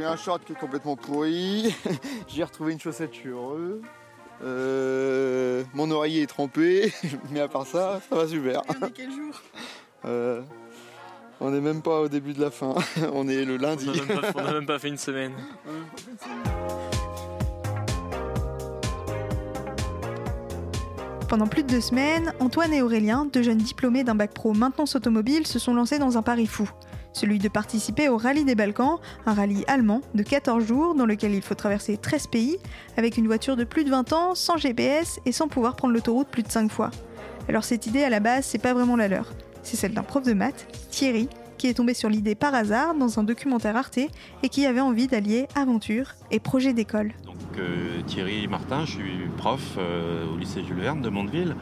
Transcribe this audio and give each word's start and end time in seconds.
j'ai 0.00 0.06
un 0.06 0.16
short 0.16 0.42
qui 0.46 0.52
est 0.52 0.58
complètement 0.58 0.96
pourri. 0.96 1.74
j'ai 2.28 2.42
retrouvé 2.42 2.72
une 2.72 2.80
chaussette, 2.80 3.10
je 3.12 3.18
suis 3.18 3.28
heureux. 3.28 3.82
Euh, 4.42 5.62
mon 5.74 5.90
oreiller 5.90 6.22
est 6.22 6.26
trempé, 6.26 6.90
mais 7.30 7.40
à 7.40 7.48
part 7.48 7.66
ça, 7.66 8.00
ça 8.08 8.16
va 8.16 8.26
super. 8.26 8.62
On 8.68 8.86
est 8.86 8.90
quel 8.92 9.10
jour? 9.10 9.34
Euh, 10.06 10.40
on 11.38 11.50
n'est 11.50 11.60
même 11.60 11.82
pas 11.82 12.00
au 12.00 12.08
début 12.08 12.32
de 12.32 12.40
la 12.40 12.50
fin, 12.50 12.74
on 13.12 13.28
est 13.28 13.44
le 13.44 13.58
lundi. 13.58 13.90
On 13.90 13.94
n'a 13.94 14.04
même, 14.06 14.22
pas- 14.22 14.40
on 14.40 14.42
n'a 14.42 14.52
même 14.54 14.66
pas 14.66 14.78
fait 14.78 14.88
une 14.88 14.96
semaine. 14.96 15.34
Pendant 21.28 21.46
plus 21.46 21.62
de 21.62 21.68
deux 21.68 21.80
semaines, 21.82 22.32
Antoine 22.40 22.72
et 22.72 22.80
Aurélien, 22.80 23.26
deux 23.30 23.42
jeunes 23.42 23.58
diplômés 23.58 24.02
d'un 24.02 24.14
bac 24.14 24.32
pro 24.32 24.54
maintenance 24.54 24.96
automobile, 24.96 25.46
se 25.46 25.58
sont 25.58 25.74
lancés 25.74 25.98
dans 25.98 26.16
un 26.16 26.22
pari 26.22 26.46
fou. 26.46 26.68
Celui 27.12 27.38
de 27.38 27.48
participer 27.48 28.08
au 28.08 28.16
Rallye 28.16 28.44
des 28.44 28.54
Balkans, 28.54 28.98
un 29.26 29.34
rallye 29.34 29.64
allemand 29.66 30.00
de 30.14 30.22
14 30.22 30.64
jours 30.64 30.94
dans 30.94 31.06
lequel 31.06 31.34
il 31.34 31.42
faut 31.42 31.54
traverser 31.54 31.96
13 31.96 32.28
pays, 32.28 32.58
avec 32.96 33.16
une 33.16 33.26
voiture 33.26 33.56
de 33.56 33.64
plus 33.64 33.84
de 33.84 33.90
20 33.90 34.12
ans, 34.12 34.34
sans 34.34 34.56
GPS 34.56 35.20
et 35.26 35.32
sans 35.32 35.48
pouvoir 35.48 35.76
prendre 35.76 35.94
l'autoroute 35.94 36.28
plus 36.28 36.42
de 36.42 36.50
5 36.50 36.70
fois. 36.70 36.90
Alors 37.48 37.64
cette 37.64 37.86
idée 37.86 38.04
à 38.04 38.10
la 38.10 38.20
base, 38.20 38.44
c'est 38.44 38.58
pas 38.58 38.74
vraiment 38.74 38.96
la 38.96 39.08
leur. 39.08 39.32
C'est 39.62 39.76
celle 39.76 39.92
d'un 39.92 40.02
prof 40.02 40.24
de 40.24 40.32
maths, 40.32 40.66
Thierry, 40.90 41.28
qui 41.58 41.66
est 41.66 41.74
tombé 41.74 41.92
sur 41.92 42.08
l'idée 42.08 42.34
par 42.34 42.54
hasard 42.54 42.94
dans 42.94 43.18
un 43.18 43.22
documentaire 43.22 43.76
Arte 43.76 43.98
et 43.98 44.48
qui 44.48 44.64
avait 44.64 44.80
envie 44.80 45.08
d'allier 45.08 45.46
aventure 45.54 46.12
et 46.30 46.40
projet 46.40 46.72
d'école. 46.72 47.12
Donc 47.26 47.36
euh, 47.58 48.00
Thierry 48.06 48.48
Martin, 48.48 48.86
je 48.86 48.92
suis 48.92 49.28
prof 49.36 49.60
euh, 49.76 50.26
au 50.32 50.38
lycée 50.38 50.64
Jules 50.64 50.80
Verne 50.80 51.02
de 51.02 51.10
Mondeville, 51.10 51.54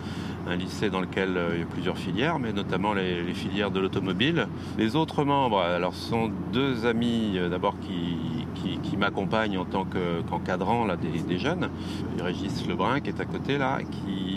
un 0.48 0.56
lycée 0.56 0.90
dans 0.90 1.00
lequel 1.00 1.36
euh, 1.36 1.50
il 1.54 1.60
y 1.60 1.62
a 1.62 1.66
plusieurs 1.66 1.98
filières, 1.98 2.38
mais 2.38 2.52
notamment 2.52 2.94
les, 2.94 3.22
filières 3.34 3.70
de 3.70 3.80
l'automobile. 3.80 4.48
Les 4.78 4.96
autres 4.96 5.24
membres, 5.24 5.60
alors 5.60 5.94
ce 5.94 6.10
sont 6.10 6.30
deux 6.52 6.86
amis 6.86 7.34
euh, 7.36 7.48
d'abord 7.48 7.74
qui, 7.80 7.96
m'accompagnent 8.98 9.58
en 9.58 9.64
tant 9.64 9.84
que- 9.84 10.22
qu'encadrant 10.28 10.84
des, 10.96 11.20
des 11.20 11.38
jeunes. 11.38 11.68
Régis 12.20 12.66
Lebrun 12.66 12.98
qui 12.98 13.10
est 13.10 13.20
à 13.20 13.24
côté 13.24 13.56
là, 13.56 13.78
qui 13.82 14.27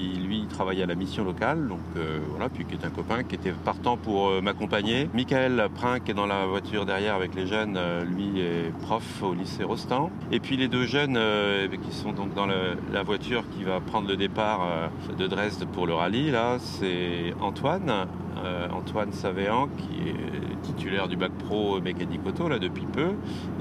travaille 0.51 0.81
à 0.81 0.85
la 0.85 0.95
mission 0.95 1.23
locale, 1.23 1.67
donc 1.67 1.79
euh, 1.97 2.19
voilà, 2.29 2.49
puis 2.49 2.65
qui 2.65 2.75
est 2.75 2.85
un 2.85 2.89
copain 2.89 3.23
qui 3.23 3.35
était 3.35 3.51
partant 3.51 3.97
pour 3.97 4.29
euh, 4.29 4.41
m'accompagner. 4.41 5.09
Michael 5.13 5.67
Prin 5.73 5.99
qui 5.99 6.11
est 6.11 6.13
dans 6.13 6.27
la 6.27 6.45
voiture 6.45 6.85
derrière 6.85 7.15
avec 7.15 7.35
les 7.35 7.47
jeunes, 7.47 7.75
euh, 7.77 8.03
lui 8.03 8.39
est 8.39 8.71
prof 8.81 9.23
au 9.23 9.33
lycée 9.33 9.63
Rostand. 9.63 10.11
Et 10.31 10.39
puis 10.39 10.57
les 10.57 10.67
deux 10.67 10.85
jeunes 10.85 11.15
euh, 11.17 11.67
qui 11.67 11.95
sont 11.95 12.11
donc 12.11 12.33
dans 12.33 12.45
la 12.45 13.03
voiture 13.03 13.43
qui 13.55 13.63
va 13.63 13.79
prendre 13.79 14.07
le 14.07 14.17
départ 14.17 14.61
de 15.17 15.27
Dresde 15.27 15.65
pour 15.73 15.87
le 15.87 15.93
rallye, 15.93 16.31
là, 16.31 16.57
c'est 16.59 17.33
Antoine, 17.41 18.07
Antoine 18.73 19.11
Savéan, 19.11 19.69
qui 19.77 20.09
est 20.09 20.61
titulaire 20.63 21.07
du 21.07 21.15
bac 21.15 21.31
pro 21.31 21.79
mécanique 21.79 22.21
auto 22.25 22.49
là 22.49 22.59
depuis 22.59 22.85
peu, 22.85 23.11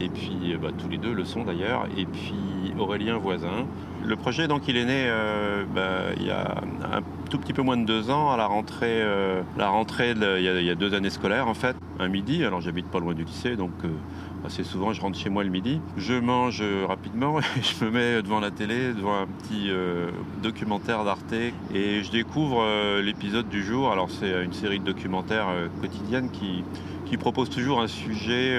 et 0.01 0.09
puis 0.09 0.57
bah, 0.61 0.69
tous 0.77 0.89
les 0.89 0.99
deux 0.99 1.13
le 1.13 1.25
sont 1.25 1.45
d'ailleurs, 1.45 1.87
et 1.97 2.07
puis 2.07 2.73
Aurélien 2.79 3.19
Voisin. 3.19 3.67
Le 4.05 4.17
projet 4.17 4.49
donc 4.49 4.67
il 4.67 4.77
est 4.77 4.85
né 4.85 5.05
euh, 5.07 5.65
bah, 5.75 6.15
il 6.17 6.27
y 6.27 6.31
a 6.31 6.63
un 6.93 7.01
tout 7.29 7.39
petit 7.39 7.53
peu 7.53 7.63
moins 7.63 7.77
de 7.77 7.85
deux 7.85 8.11
ans 8.11 8.31
à 8.31 8.37
la 8.37 8.47
rentrée, 8.47 9.03
euh, 9.03 9.43
il, 9.57 10.65
y 10.65 10.71
a, 10.71 10.75
deux 10.75 10.95
années 10.95 11.11
scolaires 11.11 11.49
en 11.49 11.55
fait, 11.55 11.77
un 11.99 12.09
midi. 12.09 12.45
Alors 12.45 12.61
j'habite 12.61 12.87
pas 12.87 12.99
loin 12.99 13.15
du 13.15 13.25
lycée 13.25 13.57
donc 13.57 13.73
euh, 13.85 13.89
assez 14.45 14.65
souvent 14.65 14.93
je 14.93 15.01
rentre 15.01 15.19
chez 15.19 15.29
moi 15.29 15.45
le 15.45 15.51
midi. 15.51 15.81
Je 15.97 16.15
mange 16.15 16.63
rapidement 16.89 17.41
et 17.41 17.63
je 17.63 17.85
me 17.85 17.91
mets 17.91 18.23
devant 18.23 18.41
la 18.41 18.51
télé, 18.51 18.95
devant 18.95 19.17
un 19.17 19.27
petit 19.27 19.71
documentaire 20.43 21.05
d'Arte 21.05 21.33
et 21.33 22.03
je 22.03 22.11
découvre 22.11 22.65
l'épisode 23.01 23.49
du 23.49 23.63
jour. 23.63 23.93
Alors 23.93 24.11
c'est 24.11 24.45
une 24.45 24.55
série 24.55 24.81
de 24.81 24.85
documentaires 24.85 25.49
quotidiennes 25.81 26.31
qui, 26.31 26.65
qui 27.05 27.17
propose 27.19 27.51
toujours 27.51 27.81
un 27.81 27.89
sujet, 27.89 28.59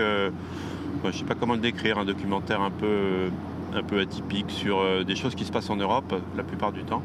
je 1.03 1.11
sais 1.11 1.25
pas 1.25 1.35
comment 1.35 1.55
le 1.55 1.59
décrire, 1.59 1.97
un 1.97 2.05
documentaire 2.05 2.61
un 2.61 2.71
peu, 2.71 3.29
un 3.73 3.83
peu 3.83 3.99
atypique 3.99 4.49
sur 4.49 4.79
euh, 4.79 5.03
des 5.03 5.15
choses 5.15 5.35
qui 5.35 5.45
se 5.45 5.51
passent 5.51 5.69
en 5.69 5.75
Europe 5.75 6.13
la 6.35 6.43
plupart 6.43 6.71
du 6.71 6.83
temps. 6.83 7.01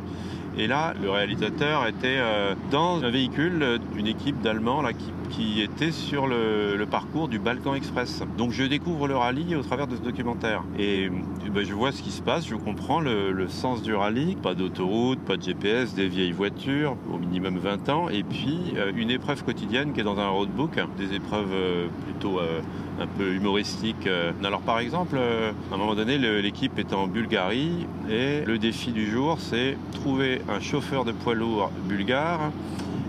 Et 0.59 0.66
là, 0.66 0.94
le 1.03 1.10
réalisateur 1.10 1.87
était 1.87 2.16
euh, 2.16 2.54
dans 2.71 3.04
un 3.04 3.10
véhicule 3.10 3.62
euh, 3.62 3.78
d'une 3.94 4.06
équipe 4.06 4.41
d'Allemands 4.41 4.81
là, 4.81 4.93
qui, 5.28 5.60
était 5.60 5.91
sur 5.91 6.27
le, 6.27 6.82
parcours 6.91 7.28
du 7.28 7.38
Balkan 7.38 7.75
Express. 7.75 8.22
Donc 8.38 8.53
je 8.53 8.62
découvre 8.62 9.06
le 9.06 9.16
rallye 9.16 9.54
au 9.54 9.62
travers 9.62 9.87
de 9.87 9.97
ce 9.97 10.00
documentaire. 10.00 10.62
Et, 10.78 11.10
ben, 11.53 11.65
je 11.65 11.75
vois 11.75 11.93
ce 11.93 12.00
qui 12.00 12.10
se 12.10 12.22
passe, 12.22 12.47
je 12.47 12.54
comprends 12.54 13.00
le, 13.00 13.48
sens 13.48 13.83
du 13.83 13.94
rallye. 13.94 14.37
Pas 14.37 14.54
d'autoroute, 14.54 15.19
pas 15.21 15.37
de 15.37 15.43
GPS, 15.43 15.94
des 15.94 16.09
vieilles 16.09 16.33
voitures, 16.33 16.97
au 17.12 17.19
minimum 17.19 17.59
20 17.59 17.88
ans. 17.91 18.09
Et 18.09 18.22
puis 18.22 18.59
euh, 18.77 18.93
une 18.97 19.10
épreuve 19.10 19.44
quotidienne 19.44 19.93
qui 19.93 20.00
est 20.00 20.04
dans 20.04 20.19
un 20.19 20.28
roadbook, 20.28 20.78
des 20.97 21.15
épreuves 21.15 21.53
euh, 21.53 21.88
plutôt 22.04 22.38
euh, 22.38 22.60
un 23.01 23.07
peu 23.07 23.34
humoristiques. 23.34 24.07
euh. 24.07 24.33
Alors 24.45 24.61
par 24.61 24.79
exemple, 24.79 25.17
euh, 25.19 25.53
à 25.71 25.75
un 25.75 25.79
moment 25.79 25.95
donné, 25.95 26.19
l'équipe 26.19 26.79
est 26.79 26.93
en 26.93 27.07
Bulgarie 27.07 27.87
et 28.11 28.43
le 28.45 28.59
défi 28.59 28.93
du 28.93 29.11
jour, 29.11 29.39
c'est 29.41 29.77
trouver 29.93 30.43
un 30.49 30.61
chauffeur 30.61 31.05
de 31.05 31.12
poids 31.12 31.34
lourd 31.34 31.71
bulgare 31.84 32.51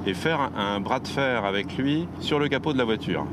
et 0.05 0.13
faire 0.13 0.51
un, 0.57 0.79
bras 0.79 0.99
de 0.99 1.07
fer 1.07 1.45
avec 1.45 1.77
lui 1.77 2.07
sur 2.19 2.39
le 2.39 2.47
capot 2.47 2.73
de 2.73 2.77
la 2.77 2.85
voiture. 2.85 3.25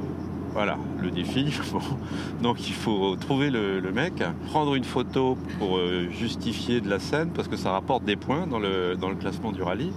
Voilà, 0.53 0.77
le 1.03 1.11
défi. 1.11 1.53
Donc 2.43 2.69
il 2.69 2.75
faut 2.75 3.17
trouver 3.17 3.51
le, 3.51 3.81
mec, 3.93 4.23
prendre 4.47 4.75
une 4.75 4.85
photo 4.85 5.37
pour 5.59 5.79
euh, 5.79 6.09
justifier 6.11 6.81
de 6.81 6.89
la 6.89 7.01
scène, 7.01 7.31
parce 7.35 7.49
que 7.49 7.57
ça 7.57 7.73
rapporte 7.73 8.05
des 8.05 8.17
points 8.17 8.47
dans 8.47 8.59
le 8.59 9.17
classement 9.19 9.53
du 9.53 9.63
rallye. 9.63 9.93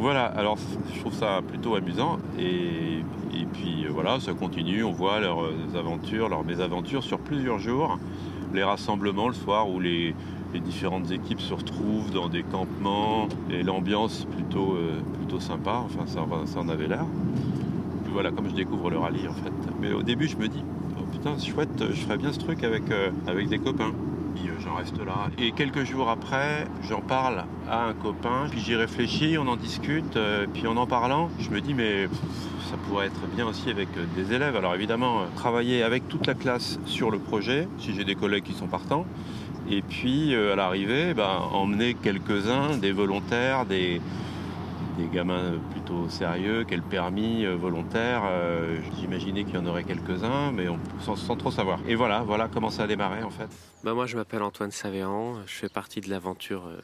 Voilà, 0.00 0.26
alors 0.26 0.56
je 0.94 1.00
trouve 1.00 1.12
ça 1.12 1.40
plutôt 1.46 1.74
amusant. 1.74 2.18
Et, 2.38 2.98
et 3.34 3.44
puis 3.52 3.84
euh, 3.84 3.90
voilà, 3.90 4.20
ça 4.20 4.32
continue, 4.32 4.84
on 4.84 4.92
voit 4.92 5.18
leurs 5.18 5.44
euh, 5.44 5.76
aventures, 5.76 6.28
leurs 6.28 6.44
mésaventures 6.44 7.02
sur 7.02 7.18
plusieurs 7.18 7.58
jours. 7.58 7.98
Les 8.54 8.62
rassemblements 8.62 9.26
le 9.26 9.34
soir 9.34 9.68
où 9.68 9.80
les, 9.80 10.14
les 10.54 10.60
différentes 10.60 11.10
équipes 11.10 11.40
se 11.40 11.52
retrouvent 11.52 12.12
dans 12.12 12.28
des 12.28 12.44
campements 12.44 13.26
et 13.50 13.64
l'ambiance 13.64 14.24
plutôt, 14.36 14.74
euh, 14.74 15.00
plutôt 15.18 15.40
sympa, 15.40 15.82
enfin 15.84 16.06
ça, 16.06 16.60
en 16.60 16.68
avait 16.68 16.86
l'air. 16.86 17.04
Puis 18.04 18.12
voilà, 18.12 18.30
comme 18.30 18.48
je 18.48 18.54
découvre 18.54 18.90
le 18.90 18.98
rallye 18.98 19.26
en 19.26 19.34
fait. 19.34 19.52
Mais 19.80 19.92
au 19.92 20.04
début 20.04 20.28
je 20.28 20.36
me 20.36 20.46
dis, 20.46 20.62
oh 20.96 21.02
putain 21.10 21.36
chouette, 21.38 21.84
je 21.90 22.00
ferais 22.02 22.18
bien 22.18 22.32
ce 22.32 22.38
truc 22.38 22.62
avec, 22.62 22.84
avec 23.26 23.48
des 23.48 23.58
copains. 23.58 23.92
Euh, 24.46 24.50
j'en 24.60 24.74
reste 24.74 24.98
là. 24.98 25.28
Et 25.38 25.52
quelques 25.52 25.84
jours 25.84 26.08
après, 26.08 26.66
j'en 26.88 27.00
parle 27.00 27.44
à 27.68 27.86
un 27.86 27.94
copain, 27.94 28.46
puis 28.50 28.60
j'y 28.60 28.74
réfléchis, 28.74 29.36
on 29.38 29.46
en 29.48 29.56
discute, 29.56 30.16
euh, 30.16 30.46
puis 30.52 30.66
en 30.66 30.76
en 30.76 30.86
parlant, 30.86 31.30
je 31.40 31.50
me 31.50 31.60
dis 31.60 31.74
mais 31.74 32.08
ça 32.70 32.76
pourrait 32.88 33.06
être 33.06 33.26
bien 33.34 33.46
aussi 33.46 33.70
avec 33.70 33.88
euh, 33.96 34.04
des 34.16 34.32
élèves. 34.32 34.56
Alors 34.56 34.74
évidemment, 34.74 35.22
travailler 35.36 35.82
avec 35.82 36.08
toute 36.08 36.26
la 36.26 36.34
classe 36.34 36.78
sur 36.86 37.10
le 37.10 37.18
projet, 37.18 37.68
si 37.78 37.94
j'ai 37.94 38.04
des 38.04 38.14
collègues 38.14 38.44
qui 38.44 38.54
sont 38.54 38.68
partants, 38.68 39.06
et 39.70 39.82
puis 39.82 40.34
à 40.34 40.56
l'arrivée, 40.56 41.12
ben, 41.12 41.42
emmener 41.52 41.92
quelques-uns, 41.94 42.78
des 42.78 42.92
volontaires, 42.92 43.66
des, 43.66 44.00
des 44.98 45.06
gamins 45.08 45.52
plutôt 45.70 46.08
sérieux, 46.08 46.64
quel 46.68 46.82
permis 46.82 47.46
euh, 47.46 47.54
volontaire. 47.56 48.22
euh, 48.26 48.76
J'imaginais 48.98 49.44
qu'il 49.44 49.54
y 49.54 49.58
en 49.58 49.64
aurait 49.66 49.84
quelques-uns, 49.84 50.50
mais 50.52 50.68
on, 50.68 50.78
sans, 51.00 51.16
sans 51.16 51.36
trop 51.36 51.50
savoir. 51.50 51.78
Et 51.86 51.94
voilà, 51.94 52.20
voilà 52.22 52.48
comment 52.52 52.70
ça 52.70 52.82
a 52.82 52.86
démarré 52.86 53.22
en 53.22 53.30
fait. 53.30 53.48
Bah 53.84 53.94
moi 53.94 54.06
je 54.06 54.16
m'appelle 54.16 54.42
Antoine 54.42 54.72
Savéan, 54.72 55.36
je 55.46 55.52
fais 55.54 55.68
partie 55.68 56.00
de 56.00 56.10
l'aventure 56.10 56.66
euh, 56.66 56.80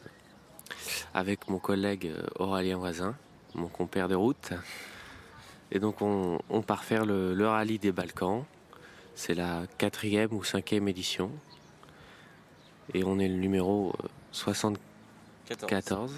avec 1.12 1.48
mon 1.48 1.58
collègue 1.58 2.12
Aurélien 2.38 2.76
Voisin, 2.78 3.14
mon 3.54 3.68
compère 3.68 4.08
de 4.08 4.14
route. 4.14 4.52
Et 5.72 5.80
donc 5.80 6.00
on, 6.00 6.38
on 6.50 6.62
part 6.62 6.84
faire 6.84 7.04
le, 7.04 7.34
le 7.34 7.48
rallye 7.48 7.78
des 7.78 7.90
Balkans. 7.92 8.44
C'est 9.16 9.34
la 9.34 9.62
quatrième 9.78 10.32
ou 10.32 10.44
cinquième 10.44 10.86
édition. 10.88 11.30
Et 12.92 13.02
on 13.04 13.18
est 13.18 13.28
le 13.28 13.36
numéro 13.36 13.92
euh, 14.02 14.08
74. 14.32 16.12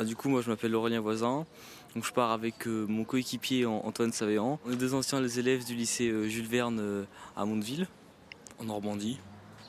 Ah, 0.00 0.04
du 0.04 0.14
coup, 0.14 0.28
moi 0.28 0.42
je 0.42 0.48
m'appelle 0.48 0.76
Aurélien 0.76 1.00
Voisin. 1.00 1.44
Donc 1.96 2.04
je 2.04 2.12
pars 2.12 2.30
avec 2.30 2.68
euh, 2.68 2.86
mon 2.86 3.02
coéquipier 3.02 3.66
An- 3.66 3.82
Antoine 3.84 4.12
Savéan. 4.12 4.60
On 4.64 4.70
est 4.70 4.76
deux 4.76 4.94
anciens 4.94 5.20
les 5.20 5.40
élèves 5.40 5.64
du 5.64 5.74
lycée 5.74 6.08
euh, 6.08 6.28
Jules 6.28 6.46
Verne 6.46 6.78
euh, 6.78 7.04
à 7.36 7.44
Mondeville, 7.44 7.88
en 8.60 8.64
Normandie. 8.64 9.18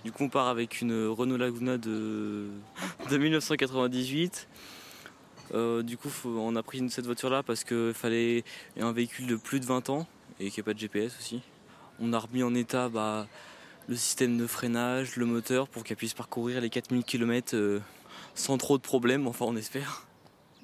Du 0.06 0.12
coup, 0.12 0.26
on 0.26 0.30
part 0.30 0.48
avec 0.48 0.82
une 0.82 1.08
Renault 1.08 1.38
Laguna 1.38 1.80
de, 1.80 2.46
de 3.10 3.18
1998. 3.18 4.48
Euh, 5.56 5.82
du 5.82 5.98
coup, 5.98 6.10
on 6.26 6.56
a 6.56 6.62
pris 6.62 6.88
cette 6.92 7.08
voiture-là 7.08 7.42
parce 7.42 7.64
qu'il 7.64 7.94
fallait 7.96 8.44
un 8.80 8.92
véhicule 8.92 9.26
de 9.26 9.36
plus 9.36 9.60
de 9.60 9.66
20 9.66 9.90
ans 9.90 10.06
et 10.40 10.52
qui 10.52 10.60
n'a 10.60 10.64
pas 10.64 10.76
de 10.76 10.80
GPS 10.80 11.18
aussi. 11.18 11.42
On 12.00 12.14
a 12.14 12.20
remis 12.20 12.44
en 12.44 12.54
état 12.54 12.88
bah, 12.88 13.26
le 13.88 13.96
système 13.96 14.38
de 14.38 14.46
freinage, 14.46 15.16
le 15.16 15.26
moteur 15.26 15.68
pour 15.68 15.84
qu'elle 15.84 15.98
puisse 15.98 16.14
parcourir 16.14 16.62
les 16.62 16.70
4000 16.70 17.04
km 17.04 17.82
sans 18.36 18.58
trop 18.60 18.78
de 18.78 18.84
problèmes, 18.84 19.26
enfin 19.28 19.46
on 19.48 19.56
espère. 19.56 20.06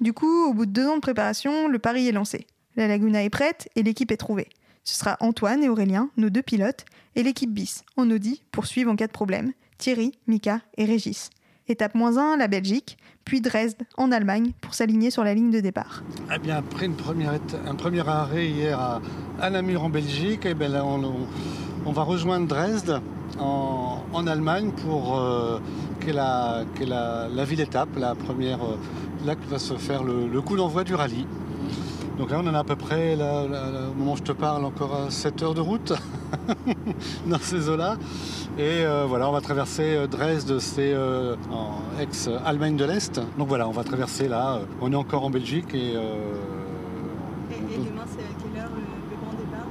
Du 0.00 0.12
coup, 0.12 0.44
au 0.48 0.52
bout 0.52 0.66
de 0.66 0.72
deux 0.72 0.86
ans 0.86 0.96
de 0.96 1.00
préparation, 1.00 1.68
le 1.68 1.78
pari 1.78 2.06
est 2.06 2.12
lancé. 2.12 2.46
La 2.76 2.86
Laguna 2.86 3.24
est 3.24 3.30
prête 3.30 3.68
et 3.76 3.82
l'équipe 3.82 4.12
est 4.12 4.18
trouvée. 4.18 4.48
Ce 4.84 4.94
sera 4.94 5.16
Antoine 5.20 5.64
et 5.64 5.68
Aurélien, 5.68 6.10
nos 6.16 6.28
deux 6.28 6.42
pilotes, 6.42 6.84
et 7.16 7.22
l'équipe 7.22 7.52
bis, 7.52 7.82
en 7.96 8.10
Audi, 8.10 8.42
poursuivent 8.52 8.88
en 8.88 8.96
cas 8.96 9.06
de 9.06 9.12
problème, 9.12 9.52
Thierry, 9.78 10.12
Mika 10.26 10.60
et 10.76 10.84
Régis. 10.84 11.30
Étape 11.66 11.94
moins 11.94 12.18
1, 12.18 12.36
la 12.36 12.46
Belgique, 12.46 12.98
puis 13.24 13.40
Dresde, 13.40 13.82
en 13.96 14.12
Allemagne, 14.12 14.52
pour 14.60 14.74
s'aligner 14.74 15.10
sur 15.10 15.24
la 15.24 15.34
ligne 15.34 15.50
de 15.50 15.60
départ. 15.60 16.04
Eh 16.32 16.38
bien, 16.38 16.58
après 16.58 16.86
un 16.86 17.74
premier 17.74 18.08
arrêt 18.08 18.46
hier 18.46 18.78
à, 18.78 19.00
à 19.40 19.50
Namur 19.50 19.82
en 19.82 19.88
Belgique, 19.88 20.42
eh 20.44 20.54
bien 20.54 20.68
là, 20.68 20.84
on, 20.84 21.92
va 21.92 22.02
rejoindre 22.02 22.46
Dresde 22.46 23.00
en, 23.40 24.26
Allemagne 24.26 24.70
pour 24.70 25.18
euh, 25.18 25.58
la 26.06 26.64
ville 27.44 27.60
étape, 27.60 27.88
la 27.96 28.14
première, 28.14 28.62
euh, 28.62 28.76
là 29.26 29.34
que 29.34 29.44
va 29.50 29.58
se 29.58 29.74
faire 29.74 30.04
le, 30.04 30.28
le 30.28 30.40
coup 30.40 30.56
d'envoi 30.56 30.84
du 30.84 30.94
rallye. 30.94 31.26
Donc 32.18 32.30
là 32.30 32.40
on 32.42 32.46
en 32.48 32.54
a 32.54 32.60
à 32.60 32.64
peu 32.64 32.76
près, 32.76 33.14
là, 33.16 33.42
là, 33.46 33.70
là, 33.70 33.80
au 33.90 33.94
moment 33.94 34.12
où 34.12 34.16
je 34.16 34.22
te 34.22 34.32
parle, 34.32 34.64
encore 34.64 34.94
à 34.94 35.10
7 35.10 35.42
heures 35.42 35.54
de 35.54 35.60
route 35.60 35.92
dans 37.26 37.38
ces 37.38 37.68
eaux-là. 37.68 37.96
Et 38.56 38.62
euh, 38.86 39.04
voilà, 39.06 39.28
on 39.28 39.32
va 39.32 39.40
traverser 39.42 39.96
euh, 39.96 40.06
Dresde, 40.06 40.58
c'est 40.60 40.92
euh, 40.94 41.34
en 41.52 41.80
ex-Allemagne 42.00 42.76
de 42.76 42.84
l'Est. 42.86 43.20
Donc 43.36 43.48
voilà, 43.48 43.68
on 43.68 43.72
va 43.72 43.84
traverser 43.84 44.28
là, 44.28 44.60
on 44.80 44.92
est 44.92 44.96
encore 44.96 45.24
en 45.24 45.30
Belgique 45.30 45.74
et... 45.74 45.92
euh, 45.96 46.32
peut- 47.50 47.56
demain, 47.56 48.04
c'est 48.06 48.20
à 48.22 48.52
quelle 48.52 48.62
heure 48.62 48.70
le, 48.74 49.16
grand 49.26 49.32
départ 49.36 49.66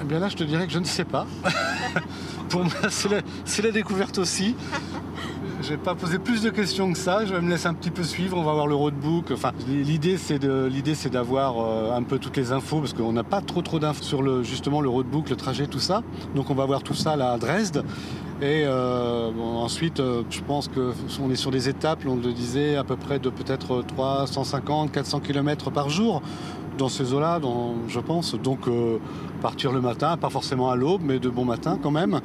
eh 0.00 0.04
bien 0.04 0.18
là, 0.18 0.28
je 0.28 0.36
te 0.36 0.44
dirais 0.44 0.66
que 0.66 0.72
je 0.72 0.78
ne 0.78 0.84
sais 0.84 1.04
pas. 1.04 1.26
Pour 2.48 2.62
moi, 2.64 2.72
c'est 2.90 3.08
la, 3.10 3.18
c'est 3.44 3.62
la 3.62 3.70
découverte 3.70 4.18
aussi. 4.18 4.54
Je 5.64 5.70
vais 5.70 5.76
pas 5.78 5.94
poser 5.94 6.18
plus 6.18 6.42
de 6.42 6.50
questions 6.50 6.92
que 6.92 6.98
ça. 6.98 7.24
Je 7.24 7.32
vais 7.32 7.40
me 7.40 7.48
laisser 7.48 7.68
un 7.68 7.72
petit 7.72 7.90
peu 7.90 8.02
suivre. 8.02 8.36
On 8.36 8.42
va 8.42 8.52
voir 8.52 8.66
le 8.66 8.74
roadbook. 8.74 9.30
Enfin, 9.30 9.52
l'idée 9.66 10.18
c'est 10.18 10.38
de 10.38 10.66
l'idée 10.70 10.94
c'est 10.94 11.08
d'avoir 11.08 11.54
euh, 11.58 11.96
un 11.96 12.02
peu 12.02 12.18
toutes 12.18 12.36
les 12.36 12.52
infos 12.52 12.80
parce 12.80 12.92
qu'on 12.92 13.14
n'a 13.14 13.24
pas 13.24 13.40
trop 13.40 13.62
trop 13.62 13.78
d'infos 13.78 14.02
sur 14.02 14.20
le 14.20 14.42
justement 14.42 14.82
le 14.82 14.90
roadbook, 14.90 15.30
le 15.30 15.36
trajet, 15.36 15.66
tout 15.66 15.78
ça. 15.78 16.02
Donc 16.34 16.50
on 16.50 16.54
va 16.54 16.66
voir 16.66 16.82
tout 16.82 16.92
ça 16.92 17.16
là 17.16 17.32
à 17.32 17.38
Dresde. 17.38 17.82
Et 18.42 18.64
euh, 18.66 19.30
ensuite, 19.38 20.00
euh, 20.00 20.22
je 20.28 20.42
pense 20.42 20.68
que 20.68 20.92
on 21.22 21.30
est 21.30 21.36
sur 21.36 21.50
des 21.50 21.70
étapes, 21.70 22.00
on 22.06 22.16
le 22.16 22.32
disait, 22.34 22.76
à 22.76 22.84
peu 22.84 22.96
près 22.96 23.18
de 23.18 23.30
peut-être 23.30 23.82
350, 23.86 24.92
400 24.92 25.20
km 25.20 25.70
par 25.70 25.88
jour 25.88 26.20
dans 26.78 26.88
ces 26.88 27.12
eaux-là, 27.12 27.40
je 27.88 28.00
pense. 28.00 28.34
Donc 28.34 28.66
euh, 28.68 28.98
partir 29.40 29.72
le 29.72 29.80
matin, 29.80 30.16
pas 30.16 30.30
forcément 30.30 30.70
à 30.70 30.76
l'aube, 30.76 31.02
mais 31.04 31.18
de 31.18 31.28
bon 31.28 31.44
matin 31.44 31.78
quand 31.82 31.90
même, 31.90 32.20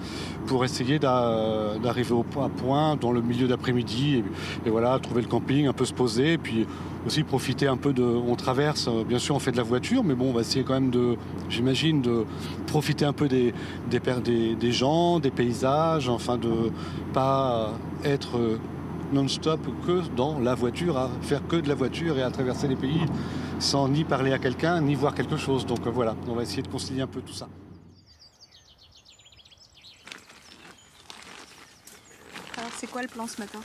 pour 0.47 0.63
essayer 0.63 0.99
d'a- 0.99 1.73
d'arriver 1.81 2.13
au 2.13 2.23
point, 2.23 2.45
à 2.45 2.49
point 2.49 2.95
dans 2.95 3.11
le 3.11 3.21
milieu 3.21 3.47
d'après-midi 3.47 4.23
et, 4.65 4.69
voilà, 4.69 4.97
trouver 4.99 5.21
le 5.21 5.27
camping, 5.27 5.67
un 5.67 5.73
peu 5.73 5.85
se 5.85 5.93
poser, 5.93 6.37
puis 6.37 6.65
aussi 7.05 7.23
profiter 7.23 7.67
un 7.67 7.77
peu 7.77 7.93
de. 7.93 8.03
On 8.03 8.35
traverse, 8.35 8.87
euh, 8.87 9.03
bien 9.03 9.19
sûr, 9.19 9.35
on 9.35 9.39
fait 9.39 9.51
de 9.51 9.57
la 9.57 9.63
voiture, 9.63 10.03
mais 10.03 10.15
bon, 10.15 10.29
on 10.29 10.33
va 10.33 10.41
essayer 10.41 10.63
quand 10.63 10.73
même 10.73 10.91
de, 10.91 11.15
j'imagine, 11.49 12.01
de 12.01 12.25
profiter 12.67 13.05
un 13.05 13.13
peu 13.13 13.27
des, 13.27 13.53
des, 13.89 14.55
des, 14.55 14.71
gens, 14.71 15.19
des 15.19 15.31
paysages, 15.31 16.09
enfin 16.09 16.37
de 16.37 16.71
pas 17.13 17.71
être 18.03 18.37
euh, 18.37 18.57
non-stop 19.13 19.59
que 19.87 20.01
dans 20.15 20.39
la 20.39 20.55
voiture, 20.55 20.97
à 20.97 21.09
faire 21.21 21.41
que 21.47 21.55
de 21.55 21.67
la 21.67 21.75
voiture 21.75 22.17
et 22.17 22.21
à 22.23 22.29
traverser 22.29 22.67
les 22.67 22.75
pays 22.75 23.01
sans 23.59 23.87
ni 23.87 24.03
parler 24.03 24.31
à 24.33 24.39
quelqu'un, 24.39 24.81
ni 24.81 24.95
voir 24.95 25.13
quelque 25.15 25.37
chose. 25.37 25.65
Donc 25.65 25.85
euh, 25.85 25.89
voilà, 25.89 26.15
on 26.27 26.33
va 26.33 26.43
essayer 26.43 26.61
de 26.61 26.67
concilier 26.67 27.01
un 27.01 27.07
peu 27.07 27.21
tout 27.21 27.33
ça. 27.33 27.47
Alors, 32.57 32.71
c'est 32.77 32.87
quoi 32.89 33.01
le 33.01 33.07
plan 33.07 33.27
ce 33.27 33.39
matin? 33.39 33.59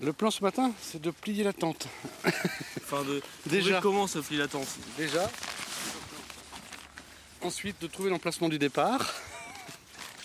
Le 0.00 0.12
plan 0.12 0.30
ce 0.30 0.42
matin, 0.42 0.72
c'est 0.80 1.00
de 1.00 1.10
plier 1.10 1.44
la 1.44 1.52
tente. 1.52 1.86
Enfin, 2.86 3.02
de 3.04 3.22
Déjà. 3.46 3.80
comment 3.80 4.06
se 4.06 4.18
plie 4.18 4.36
la 4.36 4.46
tente. 4.46 4.68
Déjà. 4.98 5.30
Ensuite, 7.40 7.80
de 7.80 7.86
trouver 7.86 8.10
l'emplacement 8.10 8.50
du 8.50 8.58
départ. 8.58 9.14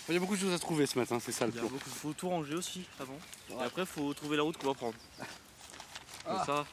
Il 0.08 0.14
y 0.14 0.16
a 0.18 0.20
beaucoup 0.20 0.36
de 0.36 0.40
choses 0.40 0.52
à 0.52 0.58
trouver 0.58 0.84
ce 0.86 0.98
matin, 0.98 1.18
c'est 1.24 1.32
ça 1.32 1.46
le 1.46 1.52
Il 1.52 1.54
y 1.54 1.58
a 1.58 1.62
plan. 1.62 1.70
beaucoup- 1.70 1.88
faut 1.88 2.12
tout 2.12 2.28
ranger 2.28 2.54
aussi 2.54 2.84
avant. 3.00 3.18
Et 3.50 3.62
après, 3.64 3.86
faut 3.86 4.12
trouver 4.12 4.36
la 4.36 4.42
route 4.42 4.58
qu'on 4.58 4.66
va 4.68 4.74
prendre. 4.74 4.94
Comme 6.26 6.36
Ah. 6.38 6.44
ça, 6.44 6.66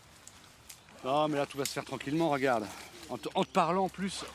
Non, 1.07 1.30
mais 1.30 1.38
là, 1.38 1.45
tout 1.45 1.57
va 1.57 1.63
se 1.63 1.71
faire 1.71 1.86
tranquillement, 1.86 2.30
regarde. 2.30 2.65
En 3.09 3.18
te, 3.18 3.30
en 3.33 3.45
te 3.45 3.50
parlant 3.50 3.86
en 3.86 3.89
plus, 3.89 4.25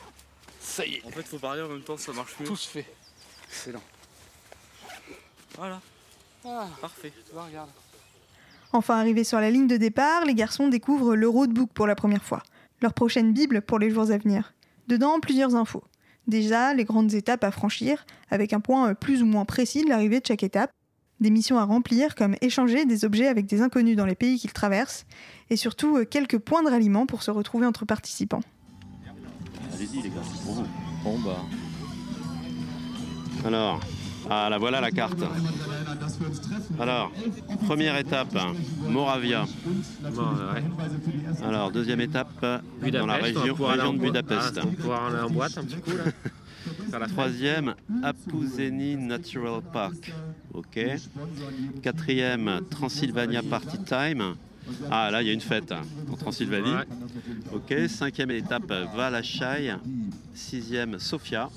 ça 0.59 0.83
y 0.87 0.95
est, 0.95 1.05
en 1.05 1.11
fait, 1.11 1.21
faut 1.21 1.37
parler 1.37 1.61
en 1.61 1.67
même 1.67 1.83
temps, 1.83 1.97
ça 1.97 2.11
marche 2.13 2.33
mieux. 2.39 2.47
tout 2.47 2.55
se 2.55 2.67
fait. 2.67 2.85
Excellent. 3.47 3.83
Voilà, 5.55 5.79
Ah, 6.43 6.67
parfait. 6.81 7.13
tu 7.27 7.31
vois, 7.31 7.43
regarde. 7.45 7.69
Enfin 8.71 8.97
arrivés 8.97 9.23
sur 9.23 9.39
la 9.39 9.51
ligne 9.51 9.67
de 9.67 9.77
départ, 9.77 10.25
les 10.25 10.33
garçons 10.33 10.67
découvrent 10.67 11.15
le 11.15 11.29
roadbook 11.29 11.69
pour 11.73 11.85
la 11.85 11.93
première 11.93 12.23
fois, 12.23 12.41
leur 12.81 12.95
prochaine 12.95 13.33
bible 13.33 13.61
pour 13.61 13.77
les 13.77 13.91
jours 13.91 14.09
à 14.09 14.17
venir. 14.17 14.53
Dedans, 14.87 15.19
plusieurs 15.19 15.55
infos. 15.55 15.83
Déjà, 16.25 16.73
les 16.73 16.85
grandes 16.85 17.13
étapes 17.13 17.43
à 17.43 17.51
franchir, 17.51 18.03
avec 18.31 18.51
un 18.51 18.59
point 18.61 18.95
plus 18.95 19.21
ou 19.21 19.27
moins 19.27 19.45
précis 19.45 19.83
de 19.83 19.89
l'arrivée 19.89 20.21
de 20.21 20.25
chaque 20.25 20.41
étape, 20.41 20.71
des 21.23 21.31
missions 21.31 21.57
à 21.57 21.63
remplir 21.63 22.13
comme 22.15 22.35
échanger 22.41 22.85
des 22.85 23.05
objets 23.05 23.27
avec 23.27 23.47
des 23.47 23.61
inconnus 23.61 23.95
dans 23.95 24.05
les 24.05 24.13
pays 24.13 24.37
qu'ils 24.37 24.53
traversent, 24.53 25.05
et 25.49 25.55
surtout 25.55 25.97
euh, 25.97 26.05
quelques 26.05 26.37
points 26.37 26.61
de 26.61 26.69
ralliement 26.69 27.07
pour 27.07 27.23
se 27.23 27.31
retrouver 27.31 27.65
entre 27.65 27.85
participants. 27.85 28.41
Allez-y 29.73 30.01
les 30.03 30.09
gars, 30.09 30.21
c'est 30.23 30.43
pour 30.43 30.53
vous. 30.53 30.67
Bon, 31.03 31.19
bah. 31.19 31.37
Alors, 33.45 33.79
ah 34.29 34.49
là 34.49 34.57
voilà 34.57 34.79
la 34.81 34.91
carte. 34.91 35.19
Alors, 36.79 37.11
première 37.65 37.97
étape, 37.97 38.37
Moravia. 38.87 39.45
Bon, 40.13 40.23
ouais. 40.23 40.63
Alors, 41.43 41.71
deuxième 41.71 42.01
étape, 42.01 42.45
Budapest, 42.81 42.99
dans 42.99 43.07
la 43.07 43.15
région, 43.15 43.93
de. 43.93 43.99
Budapest. 43.99 44.57
Ah, 44.57 44.61
on 44.63 44.69
va 44.69 44.75
pouvoir 44.75 45.05
aller 45.05 45.19
en 45.21 45.29
boîte 45.29 45.57
un 45.57 45.63
petit 45.63 45.77
coup 45.77 45.97
là. 45.97 46.03
Faire 46.89 46.99
la 46.99 47.07
fête. 47.07 47.15
Troisième, 47.15 47.75
Apuseni 48.03 48.95
Natural 48.95 49.61
Park. 49.73 50.13
Ok. 50.53 50.79
Quatrième, 51.81 52.61
Transylvania 52.69 53.41
Party 53.41 53.77
Time. 53.85 54.35
Ah 54.89 55.11
là, 55.11 55.21
il 55.21 55.27
y 55.27 55.31
a 55.31 55.33
une 55.33 55.41
fête 55.41 55.73
en 56.11 56.15
Transylvanie. 56.15 56.71
Ouais. 56.71 56.87
Ok. 57.53 57.89
Cinquième 57.89 58.31
étape, 58.31 58.71
Valachai. 58.95 59.75
Sixième, 60.33 60.99
Sofia. 60.99 61.49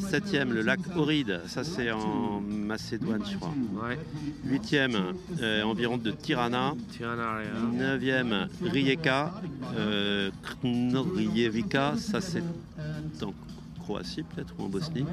Septième, 0.00 0.52
le 0.52 0.62
lac 0.62 0.80
Ohrid. 0.96 1.42
Ça, 1.46 1.64
c'est 1.64 1.90
en 1.90 2.40
Macédoine, 2.40 3.22
je 3.30 3.36
crois. 3.36 3.52
Ouais. 3.86 3.98
Huitième, 4.46 4.96
euh, 5.40 5.62
environ 5.64 5.98
de 5.98 6.10
Tirana. 6.10 6.74
Tirana 6.92 7.40
Neuvième, 7.72 8.48
Rijeka. 8.62 9.34
Euh. 9.76 10.30
Ça, 11.98 12.20
c'est 12.20 12.42
en 13.22 13.34
Croatie, 13.82 14.22
peut-être, 14.22 14.54
ou 14.58 14.64
en 14.64 14.68
Bosnie. 14.68 15.04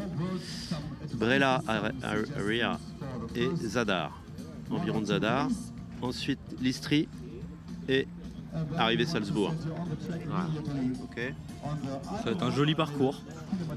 Brela 1.14 1.62
Ar- 1.68 1.92
Ar- 2.04 2.38
Area 2.38 2.80
et 3.36 3.50
Zadar. 3.64 4.12
Environ 4.72 5.02
de 5.02 5.06
Zadar. 5.06 5.48
Ensuite, 6.02 6.40
Listri 6.62 7.08
et 7.90 8.08
arrivé 8.78 9.06
Salzbourg. 9.06 9.54
Voilà. 10.28 10.46
Ok. 11.04 11.34
Ça 12.20 12.24
va 12.26 12.32
être 12.32 12.44
un 12.44 12.52
joli 12.52 12.74
parcours. 12.76 13.22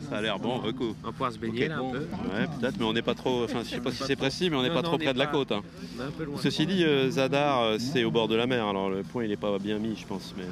Ça 0.09 0.19
a 0.19 0.23
l'air 0.23 0.39
bon, 0.39 0.61
beaucoup. 0.61 0.95
On 1.03 1.07
va 1.07 1.13
pouvoir 1.13 1.33
se 1.33 1.39
baigner 1.39 1.67
là 1.69 1.79
un 1.79 1.91
peu. 1.91 1.99
Ouais, 1.99 2.47
peut-être, 2.61 2.79
mais 2.79 2.85
on 2.85 2.93
n'est 2.93 3.03
pas 3.03 3.15
trop. 3.15 3.45
Enfin, 3.45 3.63
je 3.65 3.71
sais 3.71 3.81
pas 3.81 3.91
si 3.91 4.03
c'est 4.05 4.17
précis, 4.17 4.51
mais 4.51 4.57
on 4.57 4.63
n'est 4.63 4.69
pas 4.69 4.77
non, 4.83 4.89
trop 4.91 4.99
près 4.99 5.13
de 5.13 5.19
la 5.19 5.27
côte. 5.27 5.51
hein. 5.53 5.63
On 5.99 6.03
est 6.03 6.07
un 6.07 6.11
peu 6.11 6.25
loin. 6.25 6.37
Ceci 6.41 6.67
dit, 6.67 6.85
euh, 6.85 7.11
Zadar, 7.11 7.61
euh, 7.63 7.77
c'est 7.81 8.05
au 8.05 8.11
bord 8.11 8.29
de 8.29 8.37
la 8.37 8.47
mer, 8.47 8.67
alors 8.67 8.89
le 8.91 9.03
point 9.03 9.25
il 9.25 9.31
n'est 9.31 9.37
pas 9.37 9.59
bien 9.59 9.79
mis, 9.79 9.97
je 9.97 10.07
pense. 10.07 10.33
Mais... 10.37 10.45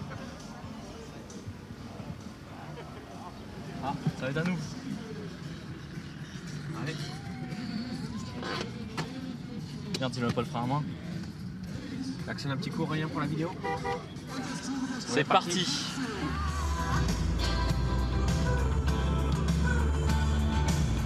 Ah, 4.31 4.33
ça 4.33 4.41
va 4.41 4.47
être 4.47 4.49
à 4.49 4.51
nous. 4.51 4.59
Allez. 6.83 6.97
Merde, 9.99 10.13
tu 10.15 10.21
n'as 10.21 10.31
pas 10.31 10.41
le 10.43 10.47
frein 10.47 10.63
à 10.63 10.67
main. 10.67 10.85
Actionne 12.29 12.53
un 12.53 12.57
petit 12.57 12.71
coup, 12.71 12.85
rien 12.85 13.09
pour 13.09 13.21
la 13.21 13.27
vidéo. 13.27 13.51
C'est 15.01 15.25
parti. 15.25 15.67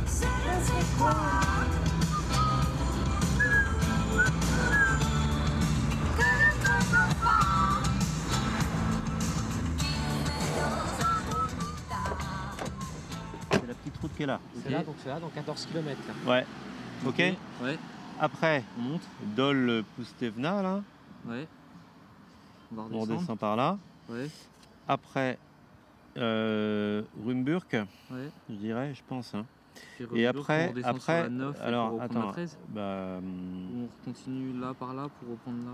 C'est 0.07 0.27
route 14.05 14.15
qui 14.17 14.23
est 14.23 14.27
là. 14.27 14.41
C'est 14.63 14.71
là, 14.71 14.83
donc 14.83 14.97
c'est 15.03 15.09
là, 15.09 15.19
dans 15.19 15.29
14 15.31 15.67
km. 15.67 15.99
Ouais. 16.27 16.45
Ok. 17.07 17.19
Ouais, 17.19 17.79
Après, 18.21 18.63
on 18.79 18.83
monte. 18.83 19.03
Dol 19.37 19.83
Pustevna, 19.97 20.63
là. 20.63 20.83
Ouais. 21.27 21.47
On 22.73 22.77
va 22.77 22.83
On 22.93 23.01
redescend 23.01 23.39
par 23.39 23.57
là. 23.57 23.79
Ouais, 24.09 24.29
Après, 24.87 25.39
euh, 26.19 27.03
Rumburg, 27.27 27.63
ouais. 27.73 28.31
je 28.51 28.55
dirais, 28.55 28.93
je 28.95 29.03
pense. 29.09 29.35
hein. 29.35 29.45
Et 30.15 30.27
après, 30.27 30.73
on 30.77 30.83
après, 30.85 31.01
sur 31.01 31.13
la 31.25 31.29
9 31.31 31.57
et 31.57 31.61
alors 31.63 32.01
attends, 32.01 32.27
la 32.27 32.33
13. 32.33 32.59
bah, 32.69 33.19
on 33.23 33.89
continue 34.05 34.53
là 34.61 34.73
par 34.79 34.95
là 34.95 35.09
pour 35.19 35.31
reprendre 35.33 35.65
là. 35.65 35.73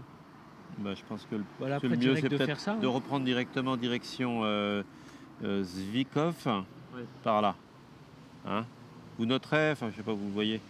bah, 0.79 0.95
je 0.95 1.03
pense 1.07 1.27
que 1.31 1.35
le, 1.35 1.45
Voilà, 1.59 1.77
après 1.77 1.89
le 1.89 1.97
mieux 1.97 2.15
c'est 2.17 2.23
de 2.23 2.29
peut-être 2.29 2.47
faire 2.47 2.61
ça. 2.61 2.77
de 2.77 2.87
reprendre 2.87 3.27
directement 3.27 3.77
direction 3.77 4.41
euh, 4.45 4.83
euh, 5.45 5.63
Zvikov 5.65 6.35
Ouais. 6.47 7.05
par 7.23 7.43
là. 7.43 7.55
Hein 8.47 8.65
vous 9.19 9.27
noterez, 9.27 9.73
enfin 9.73 9.91
je 9.91 9.97
sais 9.97 10.03
pas, 10.03 10.13
vous 10.13 10.31
voyez. 10.31 10.61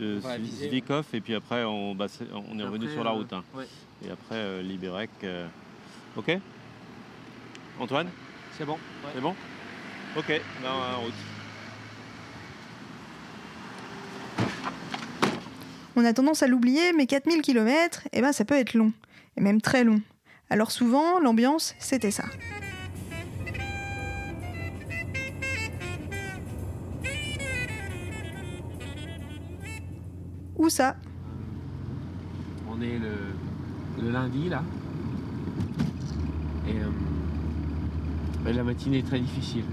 Euh. 0.00 0.20
Zvikov 0.44 1.06
et 1.12 1.20
puis 1.20 1.34
après 1.34 1.64
on, 1.64 1.94
bah, 1.96 2.06
est 2.06 2.62
revenu 2.62 2.84
Après, 2.84 2.94
sur 2.94 3.02
la 3.04 3.10
euh, 3.10 3.14
route. 3.14 3.32
hein. 3.32 3.42
Ouais. 3.54 3.66
Et 4.06 4.10
après 4.10 4.36
euh, 4.36 4.62
Liberec. 4.62 5.10
euh, 5.24 5.48
Ok 6.16 6.38
Antoine 7.80 8.08
C'est 8.56 8.64
bon. 8.64 8.78
C'est 9.14 9.20
bon 9.20 9.34
Ok, 10.16 10.26
ben, 10.62 10.70
en 10.70 11.00
route. 11.02 11.12
On 15.96 16.04
a 16.04 16.12
tendance 16.12 16.42
à 16.42 16.46
l'oublier, 16.46 16.92
mais 16.92 17.06
4000 17.06 17.42
km, 17.42 18.02
eh 18.12 18.20
ben, 18.22 18.32
ça 18.32 18.44
peut 18.44 18.54
être 18.56 18.74
long, 18.74 18.92
et 19.36 19.40
même 19.40 19.60
très 19.60 19.82
long. 19.84 20.00
Alors 20.50 20.70
souvent, 20.70 21.18
l'ambiance, 21.18 21.74
c'était 21.80 22.12
ça. 22.12 22.24
Où 30.68 30.70
ça? 30.70 30.96
On 32.70 32.78
est 32.82 32.98
le, 32.98 34.04
le 34.04 34.10
lundi 34.12 34.50
là. 34.50 34.62
Et 36.68 36.72
euh, 36.72 36.84
ben, 38.44 38.54
la 38.54 38.62
matinée 38.64 38.98
est 38.98 39.06
très 39.06 39.18
difficile. 39.18 39.64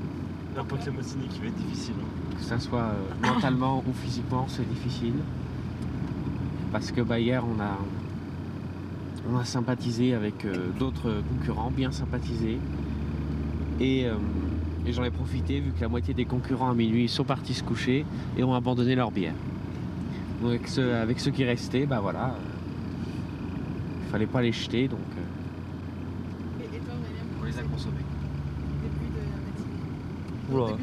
N'importe 0.56 0.86
la 0.86 0.94
matinée 0.94 1.25
qui 1.28 1.42
va 1.42 1.48
être 1.48 1.56
difficile. 1.58 1.96
hein. 2.00 2.36
Que 2.38 2.44
ça 2.46 2.60
soit 2.60 2.80
euh, 2.80 3.28
mentalement 3.28 3.84
ou 3.86 3.92
physiquement, 3.92 4.46
c'est 4.48 4.66
difficile. 4.70 5.16
Parce 6.72 6.94
que 6.94 7.02
bah, 7.02 7.20
hier, 7.20 7.44
on 7.46 7.60
a, 7.62 7.78
on 9.30 9.38
a 9.38 9.44
sympathisé 9.44 10.14
avec 10.14 10.46
euh, 10.46 10.70
d'autres 10.80 11.22
concurrents, 11.28 11.72
bien 11.72 11.92
sympathisé. 11.92 12.58
Et, 13.82 14.06
euh, 14.06 14.16
et 14.88 14.94
j'en 14.94 15.04
ai 15.04 15.12
profité 15.12 15.60
vu 15.60 15.72
que 15.74 15.82
la 15.82 15.90
moitié 15.90 16.14
des 16.14 16.24
concurrents 16.24 16.70
à 16.70 16.74
minuit 16.74 17.10
sont 17.10 17.25
partis 17.25 17.54
se 17.54 17.64
coucher 17.64 18.06
et 18.38 18.46
ont 18.46 18.54
abandonné 18.54 18.96
leur 18.96 19.12
bière. 19.12 19.34
Donc 20.42 20.50
avec 20.50 20.68
ceux, 20.68 20.94
avec 20.96 21.20
ceux 21.20 21.32
qui 21.32 21.44
restaient, 21.44 21.86
bah 21.86 22.00
voilà, 22.01 22.25
euh, 22.25 22.38
il 24.06 24.12
fallait 24.12 24.25
pas 24.27 24.42
les 24.42 24.51
jeter, 24.51 24.88
donc 24.88 25.00
euh, 25.18 26.65
on 27.42 27.46
les 27.46 27.58
a 27.58 27.62
consommés. 27.63 27.96
Oula. 30.51 30.77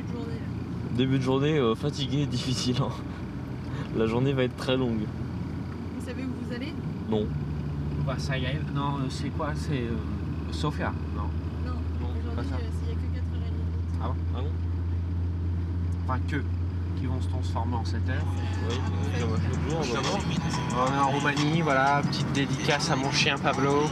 Début 0.97 1.18
de 1.18 1.23
journée 1.23 1.59
euh, 1.59 1.75
fatigué, 1.75 2.26
difficile. 2.30 2.76
hein. 2.80 2.88
La 3.97 4.06
journée 4.06 4.32
va 4.32 4.44
être 4.44 4.56
très 4.56 4.76
longue. 4.76 5.00
Vous 5.99 6.06
savez 6.06 6.23
où 6.25 6.47
vous 6.47 6.54
allez? 6.54 6.73
Non. 7.11 7.26
Bah 8.06 8.14
ça 8.18 8.37
y 8.38 8.44
est, 8.44 8.59
non, 8.75 8.97
euh, 8.99 9.09
c'est 9.11 9.28
quoi? 9.28 9.50
C'est 9.54 9.82
euh, 9.82 9.97
Sofia 10.50 10.92
Non. 11.14 11.23
Non, 11.66 11.75
ça. 12.37 12.42
il 12.42 12.87
n'y 12.87 12.92
a 12.92 12.94
que 12.94 13.14
4 13.14 13.23
h 13.23 13.25
Ah 14.02 14.09
bon? 14.09 14.14
Ah 14.35 14.40
bon? 14.40 14.49
Enfin 16.04 16.18
que, 16.28 16.37
vont 17.12 17.21
se 17.21 17.28
transformer 17.28 17.76
en 17.76 17.85
7 17.85 18.09
heures. 18.09 18.23
Oui, 18.69 18.76
comme 19.21 19.33
un 19.78 19.83
jour, 19.83 20.21
on 20.76 20.95
est 20.95 20.99
en 20.99 21.11
Roumanie, 21.11 21.61
voilà, 21.62 22.02
petite 22.02 22.33
dédicace 22.33 22.90
à 22.90 22.97
mon 22.97 23.11
chien 23.12 23.37
Pablo, 23.38 23.85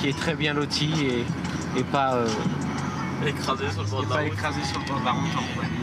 qui 0.00 0.08
est 0.08 0.16
très 0.16 0.34
bien 0.34 0.54
loti 0.54 0.92
et, 1.06 1.78
et 1.78 1.84
pas, 1.84 2.14
euh, 2.14 2.28
Écrasé 3.26 3.70
sur 3.70 3.82
le 3.82 3.88
bord 3.88 4.02
et 4.02 4.06
de 4.06 4.10
la 4.10 4.16
pas 4.16 4.22
route. 4.22 4.32
écrasé 4.32 4.64
sur 4.64 4.80
le 4.80 4.86
bord 4.86 5.00
de 5.00 5.04
la 5.04 5.12
route 5.12 5.30
en 5.36 5.54
Roumanie. 5.54 5.79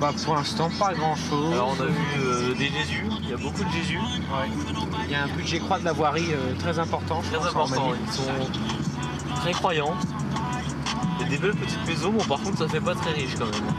Bah, 0.00 0.12
pour 0.24 0.34
l'instant, 0.36 0.70
pas 0.78 0.94
grand 0.94 1.16
chose. 1.16 1.52
Alors 1.52 1.74
on 1.78 1.82
a 1.82 1.86
vu 1.86 1.94
euh, 2.18 2.54
des 2.54 2.68
Jésus, 2.68 3.04
il 3.22 3.30
y 3.30 3.32
a 3.32 3.36
beaucoup 3.36 3.64
de 3.64 3.70
Jésus, 3.70 3.98
Il 5.04 5.10
y 5.10 5.14
a 5.14 5.24
un 5.24 5.28
budget 5.28 5.58
croix 5.58 5.78
de 5.78 5.84
la 5.84 5.92
voirie 5.92 6.32
euh, 6.32 6.54
très 6.58 6.78
important. 6.78 7.20
très 7.22 7.36
pense, 7.36 7.46
important. 7.46 7.92
Ils 8.06 8.12
sont 8.12 8.22
très 9.36 9.52
croyants. 9.52 9.94
Il 11.18 11.22
y 11.22 11.26
a 11.26 11.28
des 11.30 11.38
belles 11.38 11.56
petites 11.56 11.86
maisons, 11.86 12.12
bon 12.12 12.24
par 12.24 12.40
contre 12.40 12.58
ça 12.58 12.68
fait 12.68 12.80
pas 12.80 12.94
très 12.94 13.12
riche 13.12 13.34
quand 13.36 13.46
même. 13.46 13.74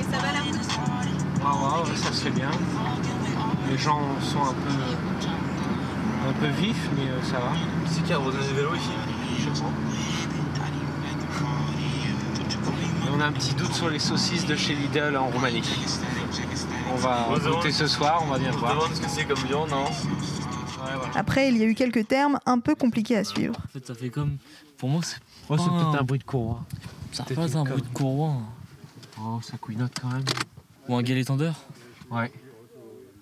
Et 0.00 0.02
ça 0.04 0.18
va 0.18 0.32
la 0.32 0.40
route 0.40 0.56
Ah 1.44 1.82
ouais, 1.82 1.90
ouais, 1.90 1.96
ça 1.96 2.12
se 2.12 2.22
fait 2.22 2.30
bien. 2.30 2.50
Les 3.70 3.76
gens 3.76 4.00
sont 4.22 4.40
un 4.40 4.54
peu, 4.54 6.28
un 6.28 6.32
peu 6.32 6.46
vifs, 6.58 6.88
mais 6.96 7.10
euh, 7.10 7.22
ça 7.22 7.38
va. 7.38 7.52
Qui 7.86 7.94
c'est 7.94 8.02
qui 8.02 8.12
a 8.14 8.16
abandonné 8.16 8.46
des 8.46 8.54
vélos 8.54 8.74
ici? 8.76 8.90
Je 9.38 9.54
sais 9.54 9.60
pas. 9.62 9.68
Et 13.06 13.07
on 13.18 13.20
a 13.20 13.26
un 13.26 13.32
petit 13.32 13.54
doute 13.54 13.72
sur 13.72 13.90
les 13.90 13.98
saucisses 13.98 14.46
de 14.46 14.54
chez 14.54 14.74
Lidl 14.74 15.16
en 15.16 15.28
Roumanie. 15.28 15.62
On 16.92 16.96
va 16.96 17.26
On 17.28 17.32
goûter 17.34 17.44
demande- 17.48 17.70
ce 17.72 17.86
soir, 17.86 18.22
on 18.24 18.26
va 18.30 18.38
bien 18.38 18.50
On 18.50 18.52
se 18.54 18.58
voir. 18.58 18.74
demande 18.74 18.94
ce 18.94 19.00
que 19.00 19.08
c'est 19.08 19.24
comme 19.24 19.38
viande, 19.46 19.70
non 19.70 19.84
Ouais, 19.84 20.94
voilà. 20.96 21.12
Après, 21.16 21.48
il 21.48 21.56
y 21.58 21.62
a 21.62 21.66
eu 21.66 21.74
quelques 21.74 22.06
termes 22.06 22.38
un 22.46 22.60
peu 22.60 22.74
compliqués 22.74 23.16
à 23.16 23.24
suivre. 23.24 23.56
En 23.64 23.68
fait 23.68 23.86
ça 23.86 23.94
fait 23.94 24.08
comme... 24.10 24.36
Pour 24.76 24.88
moi 24.88 25.00
c'est 25.02 25.16
Oh, 25.50 25.56
c'est 25.56 25.64
pas 25.64 25.70
peut-être 25.70 25.94
un- 25.96 25.98
un 25.98 26.02
bruit 26.04 26.18
de 26.18 26.24
courroie. 26.24 26.64
Ça 27.12 27.24
peut-être 27.24 27.40
pas 27.40 27.48
une 27.48 27.56
un 27.56 27.64
bruit 27.64 27.82
de 27.82 27.88
courroie. 27.88 28.34
Oh, 29.20 29.40
ça 29.42 29.56
couinote 29.58 29.92
quand 30.00 30.08
même. 30.08 30.24
Ou 30.88 30.94
un 30.96 31.02
galet 31.02 31.24
tendeur 31.24 31.54
Ouais. 32.10 32.30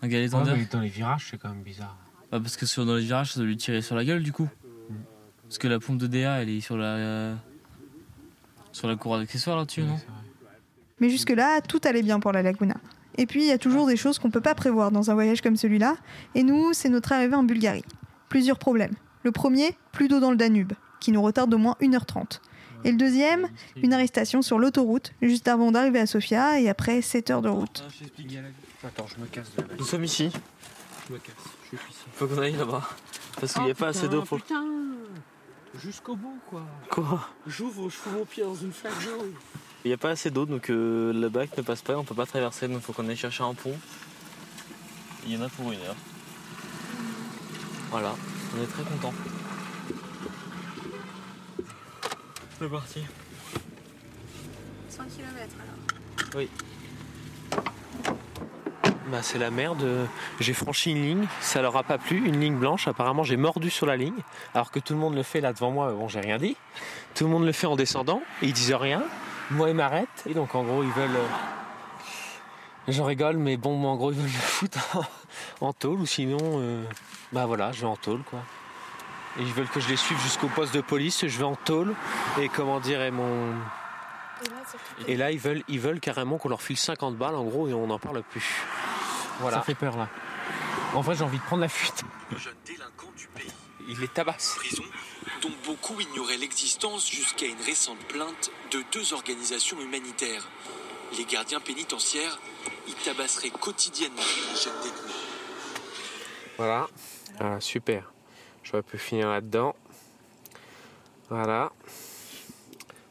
Un 0.02 0.08
galet 0.08 0.24
Ouais, 0.24 0.30
tendeur 0.30 0.56
mais 0.56 0.66
dans 0.70 0.80
les 0.80 0.88
virages, 0.88 1.28
c'est 1.30 1.38
quand 1.38 1.48
même 1.48 1.62
bizarre. 1.62 1.96
Bah, 2.30 2.40
parce 2.40 2.56
que 2.56 2.66
sur, 2.66 2.84
dans 2.84 2.96
les 2.96 3.02
virages, 3.04 3.32
ça 3.32 3.40
doit 3.40 3.46
lui 3.48 3.56
tirer 3.56 3.80
sur 3.80 3.94
la 3.96 4.04
gueule 4.04 4.22
du 4.22 4.32
coup. 4.32 4.48
Mm. 4.90 4.94
Parce 5.44 5.58
que 5.58 5.68
la 5.68 5.78
pompe 5.78 5.98
de 5.98 6.06
DA, 6.08 6.42
elle 6.42 6.48
est 6.50 6.60
sur 6.60 6.76
la. 6.76 7.34
Sur 8.76 8.88
la 8.88 8.96
cour 8.96 9.16
d'accessoires 9.16 9.56
là-dessus, 9.56 9.82
non. 9.82 9.98
Mais 11.00 11.08
jusque-là, 11.08 11.62
tout 11.62 11.80
allait 11.84 12.02
bien 12.02 12.20
pour 12.20 12.32
la 12.32 12.42
Laguna. 12.42 12.76
Et 13.16 13.24
puis, 13.24 13.42
il 13.44 13.48
y 13.48 13.52
a 13.52 13.58
toujours 13.58 13.86
des 13.86 13.96
choses 13.96 14.18
qu'on 14.18 14.30
peut 14.30 14.42
pas 14.42 14.54
prévoir 14.54 14.90
dans 14.90 15.10
un 15.10 15.14
voyage 15.14 15.40
comme 15.40 15.56
celui-là. 15.56 15.96
Et 16.34 16.42
nous, 16.42 16.74
c'est 16.74 16.90
notre 16.90 17.12
arrivée 17.12 17.34
en 17.34 17.42
Bulgarie. 17.42 17.84
Plusieurs 18.28 18.58
problèmes. 18.58 18.94
Le 19.22 19.32
premier, 19.32 19.76
plus 19.92 20.08
d'eau 20.08 20.20
dans 20.20 20.30
le 20.30 20.36
Danube, 20.36 20.74
qui 21.00 21.10
nous 21.10 21.22
retarde 21.22 21.50
d'au 21.50 21.58
moins 21.58 21.76
1h30. 21.80 22.40
Et 22.84 22.90
le 22.90 22.98
deuxième, 22.98 23.48
une 23.82 23.94
arrestation 23.94 24.42
sur 24.42 24.58
l'autoroute, 24.58 25.14
juste 25.22 25.48
avant 25.48 25.72
d'arriver 25.72 26.00
à 26.00 26.06
Sofia 26.06 26.60
et 26.60 26.68
après 26.68 27.00
7 27.00 27.30
heures 27.30 27.42
de 27.42 27.48
route. 27.48 27.82
Attends, 28.84 29.06
je 29.06 29.20
me 29.20 29.26
casse 29.26 29.50
de 29.56 29.64
Nous 29.78 29.84
sommes 29.84 30.04
ici. 30.04 30.30
Je 31.08 31.14
me 31.14 31.18
casse. 31.18 31.34
Je 31.72 31.78
suis 31.78 31.86
ici. 31.90 32.04
Faut 32.12 32.26
qu'on 32.26 32.38
aille 32.38 32.56
là-bas. 32.56 32.86
Parce 33.40 33.54
qu'il 33.54 33.64
n'y 33.64 33.70
a 33.70 33.74
pas 33.74 33.88
assez 33.88 34.08
d'eau 34.08 34.22
pour. 34.22 34.38
Putain 34.38 34.75
Jusqu'au 35.80 36.16
bout, 36.16 36.38
quoi. 36.48 36.62
Quoi 36.90 37.28
J'ouvre, 37.46 37.88
je 37.88 37.96
fous 37.96 38.10
mon 38.10 38.24
pied 38.24 38.42
dans 38.42 38.54
une 38.54 38.72
flaque 38.72 39.04
d'eau. 39.04 39.26
Il 39.84 39.88
n'y 39.88 39.94
a 39.94 39.98
pas 39.98 40.10
assez 40.10 40.30
d'eau 40.30 40.46
donc 40.46 40.70
euh, 40.70 41.12
le 41.12 41.28
bac 41.28 41.56
ne 41.56 41.62
passe 41.62 41.82
pas, 41.82 41.96
on 41.96 42.02
peut 42.02 42.14
pas 42.14 42.26
traverser 42.26 42.66
donc 42.66 42.80
faut 42.80 42.92
qu'on 42.92 43.08
aille 43.08 43.16
chercher 43.16 43.44
un 43.44 43.54
pont. 43.54 43.78
Il 45.24 45.32
y 45.32 45.36
en 45.36 45.42
a 45.42 45.48
pour 45.48 45.70
une 45.70 45.80
heure. 45.80 45.94
Voilà, 47.90 48.14
on 48.56 48.62
est 48.62 48.66
très 48.66 48.82
content. 48.82 49.14
C'est 52.58 52.68
parti. 52.68 53.04
100 54.88 55.04
km 55.04 55.54
alors. 56.32 56.46
Bah, 59.06 59.22
c'est 59.22 59.38
la 59.38 59.50
merde. 59.50 60.08
J'ai 60.40 60.52
franchi 60.52 60.90
une 60.90 61.02
ligne, 61.02 61.26
ça 61.40 61.62
leur 61.62 61.76
a 61.76 61.84
pas 61.84 61.96
plu, 61.98 62.26
une 62.26 62.40
ligne 62.40 62.56
blanche. 62.56 62.88
Apparemment, 62.88 63.22
j'ai 63.22 63.36
mordu 63.36 63.70
sur 63.70 63.86
la 63.86 63.96
ligne, 63.96 64.18
alors 64.54 64.70
que 64.72 64.80
tout 64.80 64.94
le 64.94 64.98
monde 64.98 65.14
le 65.14 65.22
fait 65.22 65.40
là 65.40 65.52
devant 65.52 65.70
moi. 65.70 65.92
Bon, 65.92 66.08
j'ai 66.08 66.20
rien 66.20 66.38
dit. 66.38 66.56
Tout 67.14 67.24
le 67.24 67.30
monde 67.30 67.44
le 67.44 67.52
fait 67.52 67.66
en 67.68 67.76
descendant, 67.76 68.20
et 68.42 68.46
ils 68.46 68.52
disent 68.52 68.74
rien. 68.74 69.02
Moi, 69.52 69.70
ils 69.70 69.76
m'arrêtent. 69.76 70.24
Et 70.28 70.34
donc, 70.34 70.54
en 70.56 70.64
gros, 70.64 70.82
ils 70.82 70.90
veulent. 70.90 71.14
euh, 71.16 71.26
J'en 72.88 73.04
rigole, 73.04 73.36
mais 73.36 73.56
bon, 73.56 73.76
moi, 73.76 73.92
en 73.92 73.96
gros, 73.96 74.10
ils 74.10 74.16
veulent 74.18 74.24
me 74.24 74.28
foutre 74.30 74.96
en, 75.60 75.66
en 75.68 75.72
tôle, 75.72 76.00
ou 76.00 76.06
sinon, 76.06 76.38
euh, 76.42 76.82
bah 77.32 77.46
voilà, 77.46 77.70
je 77.72 77.82
vais 77.82 77.86
en 77.86 77.96
tôle, 77.96 78.22
quoi. 78.22 78.40
Et 79.38 79.42
ils 79.42 79.52
veulent 79.52 79.68
que 79.68 79.80
je 79.80 79.88
les 79.88 79.96
suive 79.96 80.18
jusqu'au 80.20 80.48
poste 80.48 80.74
de 80.74 80.80
police. 80.80 81.26
Je 81.26 81.38
vais 81.38 81.44
en 81.44 81.54
tôle, 81.56 81.94
et 82.40 82.48
comment 82.48 82.80
dire, 82.80 83.02
et 83.02 83.12
mon. 83.12 83.54
Et 85.06 85.16
là, 85.16 85.30
ils 85.30 85.38
veulent, 85.38 85.62
ils 85.68 85.78
veulent 85.80 86.00
carrément 86.00 86.38
qu'on 86.38 86.48
leur 86.48 86.60
file 86.62 86.76
50 86.76 87.16
balles, 87.16 87.36
en 87.36 87.44
gros, 87.44 87.68
et 87.68 87.72
on 87.72 87.86
n'en 87.86 87.98
parle 88.00 88.22
plus. 88.22 88.64
Voilà. 89.40 89.58
Ça 89.58 89.62
fait 89.62 89.74
peur, 89.74 89.96
là. 89.96 90.08
En 90.94 91.00
vrai, 91.00 91.14
j'ai 91.14 91.24
envie 91.24 91.38
de 91.38 91.44
prendre 91.44 91.62
la 91.62 91.68
fuite. 91.68 92.02
jeunes 92.36 92.54
délinquants 92.64 93.12
du 93.16 93.26
pays. 93.28 93.52
Il 93.88 94.00
les 94.00 94.08
tabasse. 94.08 94.54
Prison, 94.56 94.82
dont 95.42 95.52
beaucoup 95.64 96.00
ignoraient 96.00 96.38
l'existence 96.38 97.08
jusqu'à 97.08 97.46
une 97.46 97.60
récente 97.60 97.98
plainte 98.08 98.50
de 98.72 98.82
deux 98.92 99.12
organisations 99.12 99.80
humanitaires. 99.80 100.48
Les 101.16 101.24
gardiens 101.24 101.60
pénitentiaires 101.60 102.38
y 102.88 102.92
tabasseraient 102.92 103.50
quotidiennement 103.50 104.16
les 104.16 104.60
jeunes 104.60 104.80
détenus. 104.82 105.14
Voilà. 106.56 106.88
Ah, 107.38 107.60
super. 107.60 108.10
J'aurais 108.64 108.82
pu 108.82 108.98
finir 108.98 109.28
là-dedans. 109.28 109.76
Voilà. 111.28 111.70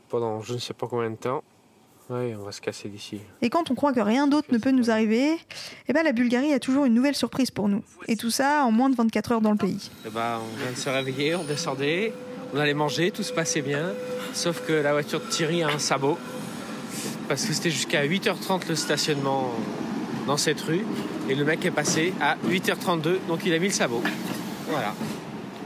Pendant 0.10 0.42
je 0.42 0.54
ne 0.54 0.60
sais 0.60 0.74
pas 0.74 0.88
combien 0.88 1.12
de 1.12 1.16
temps. 1.16 1.44
Oui, 2.10 2.36
on 2.40 2.44
va 2.44 2.52
se 2.52 2.62
casser 2.62 2.88
d'ici. 2.88 3.20
Et 3.42 3.50
quand 3.50 3.72
on 3.72 3.76
croit 3.76 3.92
que 3.92 4.00
rien 4.00 4.28
d'autre 4.28 4.50
ne 4.52 4.60
peut 4.60 4.72
nous 4.72 4.92
arriver, 4.92 5.38
eh 5.88 5.94
ben 5.94 6.04
la 6.04 6.12
Bulgarie 6.12 6.54
a 6.54 6.60
toujours 6.60 6.86
une 6.86 6.94
nouvelle 6.94 7.16
surprise 7.16 7.50
pour 7.50 7.68
nous. 7.68 7.84
Et 8.08 8.16
tout 8.16 8.30
ça 8.30 8.64
en 8.64 8.72
moins 8.72 8.90
de 8.90 8.96
24 8.96 9.32
heures 9.32 9.42
dans 9.42 9.52
le 9.52 9.58
pays. 9.58 9.90
Eh 10.06 10.10
ben, 10.10 10.40
on 10.40 10.62
vient 10.62 10.72
de 10.72 10.78
se 10.78 10.90
réveiller, 10.90 11.36
on 11.36 11.44
descendait, 11.44 12.14
on 12.54 12.60
allait 12.60 12.76
manger, 12.76 13.10
tout 13.10 13.24
se 13.24 13.34
passait 13.34 13.64
bien. 13.64 13.94
Sauf 14.34 14.62
que 14.68 14.74
la 14.74 14.92
voiture 14.92 15.20
de 15.20 15.26
Thierry 15.26 15.64
a 15.64 15.70
un 15.70 15.80
sabot. 15.80 16.18
Parce 17.28 17.44
que 17.44 17.54
c'était 17.54 17.72
jusqu'à 17.72 18.06
8h30 18.06 18.68
le 18.70 18.76
stationnement 18.76 19.52
dans 20.28 20.38
cette 20.38 20.62
rue. 20.62 20.86
Et 21.28 21.34
le 21.34 21.44
mec 21.44 21.66
est 21.66 21.72
passé 21.72 22.14
à 22.22 22.38
8h32, 22.48 23.18
donc 23.28 23.40
il 23.46 23.54
a 23.54 23.58
mis 23.58 23.68
le 23.68 23.74
sabot. 23.74 24.04
Voilà. 24.70 24.94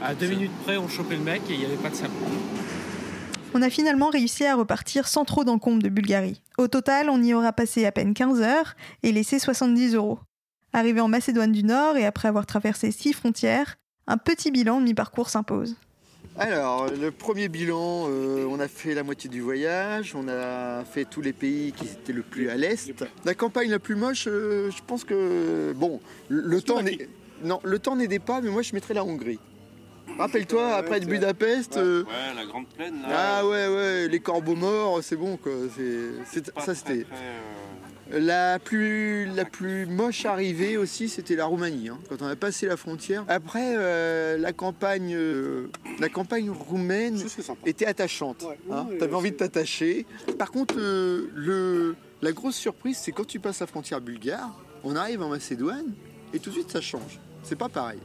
À 0.02 0.14
deux 0.14 0.28
minutes 0.28 0.52
près, 0.64 0.78
on 0.78 0.88
chopait 0.88 1.16
le 1.16 1.22
mec 1.22 1.42
et 1.50 1.52
il 1.52 1.58
n'y 1.58 1.66
avait 1.66 1.74
pas 1.76 1.90
de 1.90 1.96
sabot. 1.96 2.14
On 3.52 3.62
a 3.62 3.70
finalement 3.70 4.10
réussi 4.10 4.44
à 4.44 4.54
repartir 4.54 5.08
sans 5.08 5.24
trop 5.24 5.42
d'encombre 5.42 5.82
de 5.82 5.88
Bulgarie. 5.88 6.40
Au 6.56 6.68
total, 6.68 7.10
on 7.10 7.20
y 7.20 7.34
aura 7.34 7.52
passé 7.52 7.84
à 7.84 7.90
peine 7.90 8.14
15 8.14 8.40
heures 8.42 8.76
et 9.02 9.10
laissé 9.10 9.40
70 9.40 9.94
euros. 9.94 10.20
Arrivé 10.72 11.00
en 11.00 11.08
Macédoine 11.08 11.50
du 11.50 11.64
Nord 11.64 11.96
et 11.96 12.06
après 12.06 12.28
avoir 12.28 12.46
traversé 12.46 12.92
six 12.92 13.12
frontières, 13.12 13.76
un 14.06 14.18
petit 14.18 14.52
bilan 14.52 14.78
de 14.78 14.84
mi-parcours 14.84 15.30
s'impose. 15.30 15.76
Alors, 16.38 16.86
le 16.88 17.10
premier 17.10 17.48
bilan, 17.48 18.06
euh, 18.08 18.46
on 18.48 18.60
a 18.60 18.68
fait 18.68 18.94
la 18.94 19.02
moitié 19.02 19.28
du 19.28 19.40
voyage, 19.40 20.14
on 20.14 20.28
a 20.28 20.84
fait 20.84 21.04
tous 21.04 21.20
les 21.20 21.32
pays 21.32 21.72
qui 21.72 21.86
étaient 21.86 22.12
le 22.12 22.22
plus 22.22 22.48
à 22.50 22.56
l'est. 22.56 23.04
La 23.24 23.34
campagne 23.34 23.68
la 23.68 23.80
plus 23.80 23.96
moche, 23.96 24.28
euh, 24.28 24.70
je 24.70 24.80
pense 24.86 25.02
que 25.02 25.72
bon, 25.76 26.00
le, 26.28 26.42
le 26.42 26.62
temps 26.62 26.82
n'est 26.82 27.08
non, 27.42 27.58
le 27.64 27.78
temps 27.78 27.96
n'aidait 27.96 28.18
pas, 28.18 28.40
mais 28.40 28.50
moi 28.50 28.62
je 28.62 28.74
mettrais 28.74 28.94
la 28.94 29.04
Hongrie. 29.04 29.38
Rappelle-toi, 30.18 30.74
après 30.74 31.00
Budapest, 31.00 31.76
euh, 31.76 32.04
Ouais, 32.04 32.34
la 32.36 32.44
grande 32.46 32.66
plaine 32.68 33.00
là. 33.02 33.08
ah 33.40 33.46
ouais 33.46 33.68
ouais, 33.68 34.08
les 34.08 34.20
corbeaux 34.20 34.54
morts, 34.56 35.00
c'est 35.02 35.16
bon 35.16 35.36
quoi. 35.36 35.52
C'est, 35.76 36.44
ça 36.60 36.74
c'était. 36.74 37.06
euh, 38.12 38.18
La 38.18 38.58
plus, 38.58 39.26
la 39.26 39.44
plus 39.44 39.86
moche 39.86 40.24
arrivée 40.26 40.76
aussi, 40.76 41.08
c'était 41.08 41.36
la 41.36 41.46
Roumanie, 41.46 41.88
hein, 41.88 41.98
quand 42.08 42.20
on 42.22 42.26
a 42.26 42.36
passé 42.36 42.66
la 42.66 42.76
frontière. 42.76 43.24
Après, 43.28 43.74
euh, 43.76 44.36
la 44.36 44.52
campagne, 44.52 45.14
euh, 45.14 45.68
la 46.00 46.08
campagne 46.08 46.50
roumaine 46.50 47.16
était 47.64 47.86
attachante. 47.86 48.42
Ouais, 48.42 48.58
hein. 48.72 48.86
ouais, 48.90 48.98
T'avais 48.98 49.14
envie 49.14 49.30
de 49.30 49.36
t'attacher. 49.36 50.06
Par 50.38 50.50
contre, 50.50 50.74
euh, 50.78 51.30
le, 51.34 51.94
la 52.20 52.32
grosse 52.32 52.56
surprise, 52.56 52.98
c'est 53.00 53.12
quand 53.12 53.26
tu 53.26 53.38
passes 53.40 53.60
la 53.60 53.66
frontière 53.68 54.00
bulgare, 54.00 54.50
on 54.84 54.96
arrive 54.96 55.22
en 55.22 55.28
Macédoine 55.28 55.92
et 56.34 56.38
tout 56.40 56.50
de 56.50 56.54
suite 56.56 56.70
ça 56.70 56.80
change. 56.80 57.20
C'est 57.42 57.56
pas 57.56 57.68
pareil. 57.68 58.00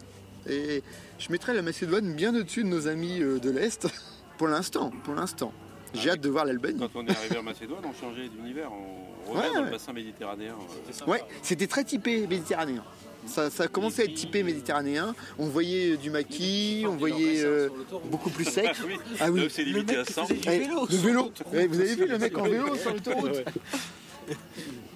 Et 0.47 0.83
je 1.19 1.31
mettrais 1.31 1.53
la 1.53 1.61
Macédoine 1.61 2.13
bien 2.13 2.35
au-dessus 2.35 2.63
de 2.63 2.69
nos 2.69 2.87
amis 2.87 3.21
euh, 3.21 3.39
de 3.39 3.49
l'Est, 3.49 3.87
pour 4.37 4.47
l'instant. 4.47 4.91
Pour 5.03 5.15
l'instant. 5.15 5.51
J'ai 5.93 6.09
hâte 6.09 6.21
de 6.21 6.29
voir 6.29 6.43
l'Albanie. 6.45 6.77
Quand 6.79 6.89
on 6.99 7.07
est 7.07 7.15
arrivé 7.17 7.37
en 7.37 7.43
Macédoine, 7.43 7.83
on 7.85 7.93
changeait 7.93 8.27
d'univers. 8.27 8.69
On 8.71 9.31
revient 9.31 9.39
Ouais, 9.41 9.53
dans 9.53 9.59
ouais. 9.61 9.65
le 9.65 9.71
bassin 9.71 9.93
méditerranéen. 9.93 10.53
euh, 10.53 11.05
Ouais, 11.11 11.21
c'était 11.41 11.67
très 11.67 11.83
typé 11.83 12.27
méditerranéen. 12.27 12.83
Ça, 13.27 13.49
ça 13.49 13.63
a 13.63 13.67
commencé 13.67 14.01
à 14.03 14.05
être 14.05 14.13
typé 14.13 14.43
méditerranéen. 14.43 15.15
On 15.39 15.47
voyait 15.47 15.93
euh, 15.93 15.97
du 15.97 16.11
maquis, 16.11 16.85
on 16.87 16.95
voyait 16.95 17.43
euh, 17.43 17.69
beaucoup 18.11 18.29
plus 18.29 18.45
sec. 18.45 18.69
Ah 19.19 19.31
oui, 19.31 19.41
Ah 19.45 19.47
c'est 19.49 19.63
limité 19.63 19.95
à 19.97 20.05
100. 20.05 20.27
Eh, 20.29 20.59
le 20.67 20.95
vélo. 20.97 21.31
Vous 21.49 21.55
avez 21.57 21.95
vu 21.95 22.05
le 22.07 22.19
mec 22.19 22.37
en 22.37 22.43
vélo 22.43 22.75
sur 22.75 22.93
l'autoroute 22.93 23.43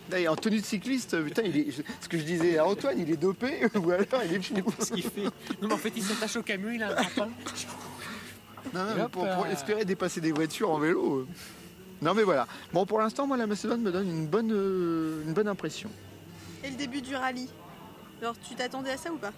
D'ailleurs, 0.09 0.33
en 0.33 0.35
tenue 0.35 0.59
de 0.59 0.65
cycliste, 0.65 1.21
putain, 1.23 1.43
il 1.43 1.55
est, 1.57 1.67
ce 2.01 2.09
que 2.09 2.17
je 2.17 2.23
disais 2.23 2.57
à 2.57 2.65
Antoine, 2.65 2.97
il 2.99 3.09
est 3.11 3.17
dopé 3.17 3.67
ou 3.75 3.91
alors 3.91 4.05
il 4.25 4.35
est 4.35 4.41
fou. 4.41 4.71
ce 4.79 4.91
qu'il 4.91 5.03
fait. 5.03 5.23
Non, 5.61 5.67
mais 5.67 5.73
en 5.73 5.77
fait, 5.77 5.93
il 5.95 6.03
s'attache 6.03 6.35
au 6.37 6.41
camion, 6.43 6.71
il 6.71 6.81
a 6.81 6.87
un 6.89 6.93
grappin. 6.95 7.29
Non, 8.73 8.83
non, 8.97 9.03
hop, 9.05 9.11
pour, 9.11 9.27
pour 9.29 9.45
euh, 9.45 9.51
espérer 9.51 9.85
dépasser 9.85 10.19
des 10.21 10.31
voitures 10.31 10.69
en 10.71 10.79
vélo. 10.79 11.19
euh. 11.19 11.27
Non, 12.01 12.13
mais 12.13 12.23
voilà. 12.23 12.47
Bon, 12.73 12.85
pour 12.85 12.99
l'instant, 12.99 13.27
moi, 13.27 13.37
la 13.37 13.45
Macédoine 13.47 13.81
me 13.81 13.91
donne 13.91 14.09
une 14.09 14.27
bonne, 14.27 14.51
euh, 14.51 15.23
une 15.25 15.33
bonne 15.33 15.47
impression. 15.47 15.89
Et 16.63 16.69
le 16.69 16.75
début 16.75 17.01
du 17.01 17.15
rallye? 17.15 17.47
Alors, 18.21 18.35
tu 18.47 18.55
t'attendais 18.55 18.91
à 18.91 18.97
ça 18.97 19.11
ou 19.11 19.17
pas? 19.17 19.31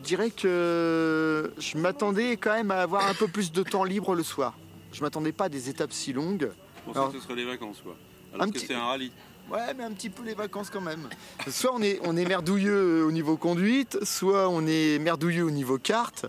Je 0.00 0.04
dirais 0.04 0.30
que 0.30 1.52
je 1.58 1.78
m'attendais 1.78 2.36
quand 2.36 2.54
même 2.54 2.70
à 2.70 2.82
avoir 2.82 3.06
un 3.08 3.14
peu 3.14 3.28
plus 3.28 3.52
de 3.52 3.62
temps 3.62 3.84
libre 3.84 4.14
le 4.14 4.22
soir. 4.22 4.56
Je 4.92 5.00
m'attendais 5.02 5.32
pas 5.32 5.44
à 5.44 5.48
des 5.48 5.68
étapes 5.68 5.92
si 5.92 6.12
longues. 6.12 6.50
Pour 6.84 6.96
Alors- 6.96 7.12
ça, 7.12 7.18
ce 7.18 7.24
serait 7.24 7.36
les 7.36 7.44
vacances, 7.44 7.80
quoi. 7.82 7.96
Alors 8.34 8.46
Un 8.46 8.50
que 8.50 8.54
petit- 8.58 8.66
c'est 8.66 8.74
un 8.74 8.84
rallye. 8.84 9.12
Ouais, 9.52 9.74
mais 9.76 9.84
un 9.84 9.92
petit 9.92 10.08
peu 10.10 10.24
les 10.24 10.34
vacances 10.34 10.70
quand 10.70 10.80
même. 10.80 11.08
Soit 11.48 11.72
on 11.74 11.82
est, 11.82 12.00
on 12.04 12.16
est 12.16 12.24
merdouilleux 12.24 13.04
au 13.04 13.12
niveau 13.12 13.36
conduite, 13.36 14.02
soit 14.04 14.48
on 14.48 14.66
est 14.66 14.98
merdouilleux 14.98 15.44
au 15.44 15.50
niveau 15.50 15.78
carte. 15.78 16.26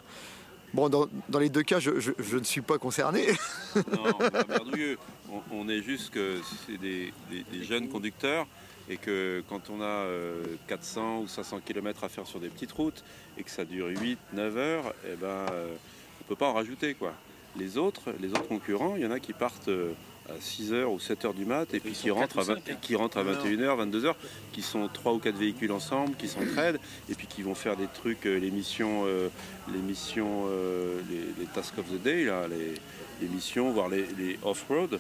Bon, 0.73 0.89
dans, 0.89 1.07
dans 1.29 1.39
les 1.39 1.49
deux 1.49 1.61
cas, 1.63 1.79
je, 1.79 1.99
je- 1.99 2.11
je 2.17 2.37
ne 2.37 2.43
suis 2.43 2.61
pas 2.61 2.77
concerné. 2.79 3.27
Non, 3.75 4.11
pas 4.31 4.43
merdouilleux. 4.47 4.97
On, 5.31 5.41
on 5.51 5.69
est 5.69 5.81
juste 5.81 6.09
que 6.11 6.37
c'est 6.67 6.77
des, 6.77 7.13
des- 7.31 7.43
des 7.51 7.63
jeunes 7.63 7.87
conducteurs 7.89 8.47
et 8.89 8.97
que 8.97 9.43
quand 9.47 9.69
on 9.69 9.79
a 9.81 9.85
euh, 9.85 10.43
400 10.67 11.19
ou 11.19 11.27
500 11.27 11.61
km 11.65 12.03
à 12.03 12.09
faire 12.09 12.27
sur 12.27 12.39
des 12.39 12.49
petites 12.49 12.71
routes 12.73 13.03
et 13.37 13.43
que 13.43 13.49
ça 13.51 13.63
dure 13.65 13.87
8, 13.87 14.17
9 14.33 14.57
heures, 14.57 14.93
eh 15.05 15.15
ben, 15.15 15.27
euh, 15.27 15.73
on 16.21 16.23
peut 16.27 16.35
pas 16.35 16.47
en 16.49 16.53
rajouter. 16.53 16.93
Quoi. 16.95 17.13
Les 17.57 17.77
autres, 17.77 18.11
les 18.19 18.31
autres 18.31 18.47
concurrents, 18.47 18.95
il 18.97 19.03
y 19.03 19.05
en 19.05 19.11
a 19.11 19.19
qui 19.19 19.31
partent 19.33 19.69
euh, 19.69 19.93
à 20.29 20.33
6 20.39 20.73
heures 20.73 20.91
ou 20.91 20.99
7 20.99 21.25
heures 21.25 21.33
du 21.33 21.45
mat 21.45 21.73
et 21.73 21.79
puis 21.79 21.91
Ils 21.91 21.95
qui 21.95 22.07
sont 22.09 22.15
rentrent, 22.15 22.39
à 22.39 22.45
quatre 22.45 22.49
ou 22.49 22.53
20 22.53 22.55
cinq, 22.55 22.71
hein. 22.71 22.77
qui 22.81 22.95
rentrent 22.95 23.17
à 23.17 23.23
Non. 23.23 23.31
21h, 23.33 23.89
22h, 23.91 24.13
qui 24.51 24.61
sont 24.61 24.87
3 24.87 25.13
ou 25.13 25.19
4 25.19 25.35
véhicules 25.35 25.71
ensemble, 25.71 26.15
qui 26.15 26.27
s'entraident 26.27 26.79
et 27.09 27.15
puis 27.15 27.27
qui 27.27 27.41
vont 27.41 27.55
faire 27.55 27.75
des 27.75 27.87
trucs, 27.87 28.25
euh, 28.25 28.37
les 28.39 28.51
missions, 28.51 29.03
euh, 29.05 29.27
les, 29.71 29.79
missions 29.79 30.45
euh, 30.47 30.99
les, 31.09 31.43
les 31.43 31.49
tasks 31.53 31.77
of 31.77 31.85
the 31.89 32.01
day, 32.01 32.25
là, 32.25 32.47
les, 32.47 32.73
les 33.21 33.27
missions, 33.27 33.71
voire 33.71 33.89
les, 33.89 34.05
les 34.17 34.39
off-road. 34.43 34.99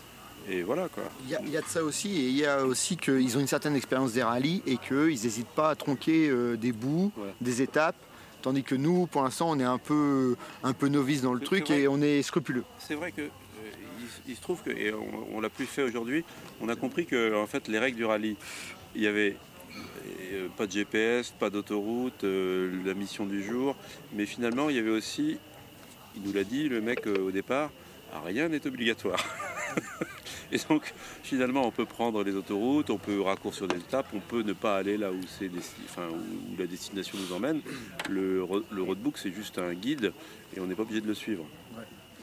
Et 0.49 0.61
voilà 0.61 0.89
quoi. 0.89 1.03
Il 1.23 1.29
y, 1.29 1.35
a, 1.35 1.41
il 1.41 1.49
y 1.51 1.57
a 1.57 1.61
de 1.61 1.67
ça 1.67 1.81
aussi, 1.83 2.09
et 2.17 2.27
il 2.27 2.35
y 2.35 2.45
a 2.45 2.65
aussi 2.65 2.97
qu'ils 2.97 3.37
ont 3.37 3.39
une 3.39 3.47
certaine 3.47 3.77
expérience 3.77 4.11
des 4.11 4.23
rallyes 4.23 4.61
et 4.67 4.75
qu'ils 4.77 5.07
n'hésitent 5.07 5.47
pas 5.47 5.69
à 5.69 5.75
tronquer 5.75 6.27
euh, 6.29 6.57
des 6.57 6.73
bouts, 6.73 7.13
des 7.39 7.61
étapes. 7.61 7.95
Tandis 8.41 8.63
que 8.63 8.75
nous, 8.75 9.07
pour 9.07 9.23
l'instant, 9.23 9.49
on 9.51 9.59
est 9.59 9.63
un 9.63 9.77
peu, 9.77 10.35
un 10.63 10.73
peu 10.73 10.89
novice 10.89 11.21
dans 11.21 11.33
le 11.33 11.39
truc 11.39 11.71
et 11.71 11.87
on 11.87 12.01
est 12.01 12.21
scrupuleux. 12.23 12.65
C'est 12.77 12.95
vrai 12.95 13.13
que 13.13 13.21
euh, 13.21 13.29
il, 14.27 14.35
se 14.35 14.41
trouve 14.41 14.61
que, 14.61 14.69
et 14.69 14.93
on, 15.33 15.41
l'a 15.41 15.49
plus 15.49 15.65
fait 15.65 15.83
aujourd'hui, 15.83 16.23
on 16.61 16.69
a 16.69 16.75
compris 16.75 17.05
que 17.05 17.35
en 17.35 17.47
fait 17.47 17.67
les 17.67 17.79
règles 17.79 17.97
du 17.97 18.05
rallye, 18.05 18.35
il 18.95 19.01
y 19.01 19.07
avait 19.07 19.35
euh, 20.33 20.47
pas 20.55 20.67
de 20.67 20.71
GPS, 20.71 21.31
pas 21.31 21.49
d'autoroute, 21.49 22.23
euh, 22.23 22.71
la 22.85 22.93
mission 22.93 23.25
du 23.25 23.43
jour, 23.43 23.75
mais 24.13 24.25
finalement 24.25 24.69
il 24.69 24.75
y 24.75 24.79
avait 24.79 24.89
aussi, 24.89 25.37
il 26.15 26.21
nous 26.23 26.33
l'a 26.33 26.43
dit 26.43 26.69
le 26.69 26.81
mec 26.81 27.07
euh, 27.07 27.27
au 27.27 27.31
départ, 27.31 27.71
rien 28.25 28.49
n'est 28.49 28.65
obligatoire. 28.65 29.23
Et 30.51 30.57
donc 30.69 30.93
finalement 31.23 31.65
on 31.65 31.71
peut 31.71 31.85
prendre 31.85 32.23
les 32.23 32.35
autoroutes, 32.35 32.91
on 32.91 32.99
peut 32.99 33.21
raccourcir 33.21 33.67
des 33.67 33.77
étapes, 33.77 34.07
on 34.13 34.19
peut 34.19 34.43
ne 34.43 34.53
pas 34.53 34.77
aller 34.77 34.97
là 34.97 35.11
où, 35.11 35.19
la 36.59 36.67
destination 36.67 37.17
nous 37.17 37.35
emmène. 37.35 37.61
Le 38.09 38.43
roadbook 38.43 39.17
c'est 39.17 39.33
juste 39.33 39.57
un 39.57 39.73
guide 39.73 40.13
et 40.55 40.59
on 40.59 40.67
n'est 40.67 40.75
pas 40.75 40.83
obligé 40.83 41.01
de 41.01 41.07
le 41.07 41.15
suivre. 41.15 41.45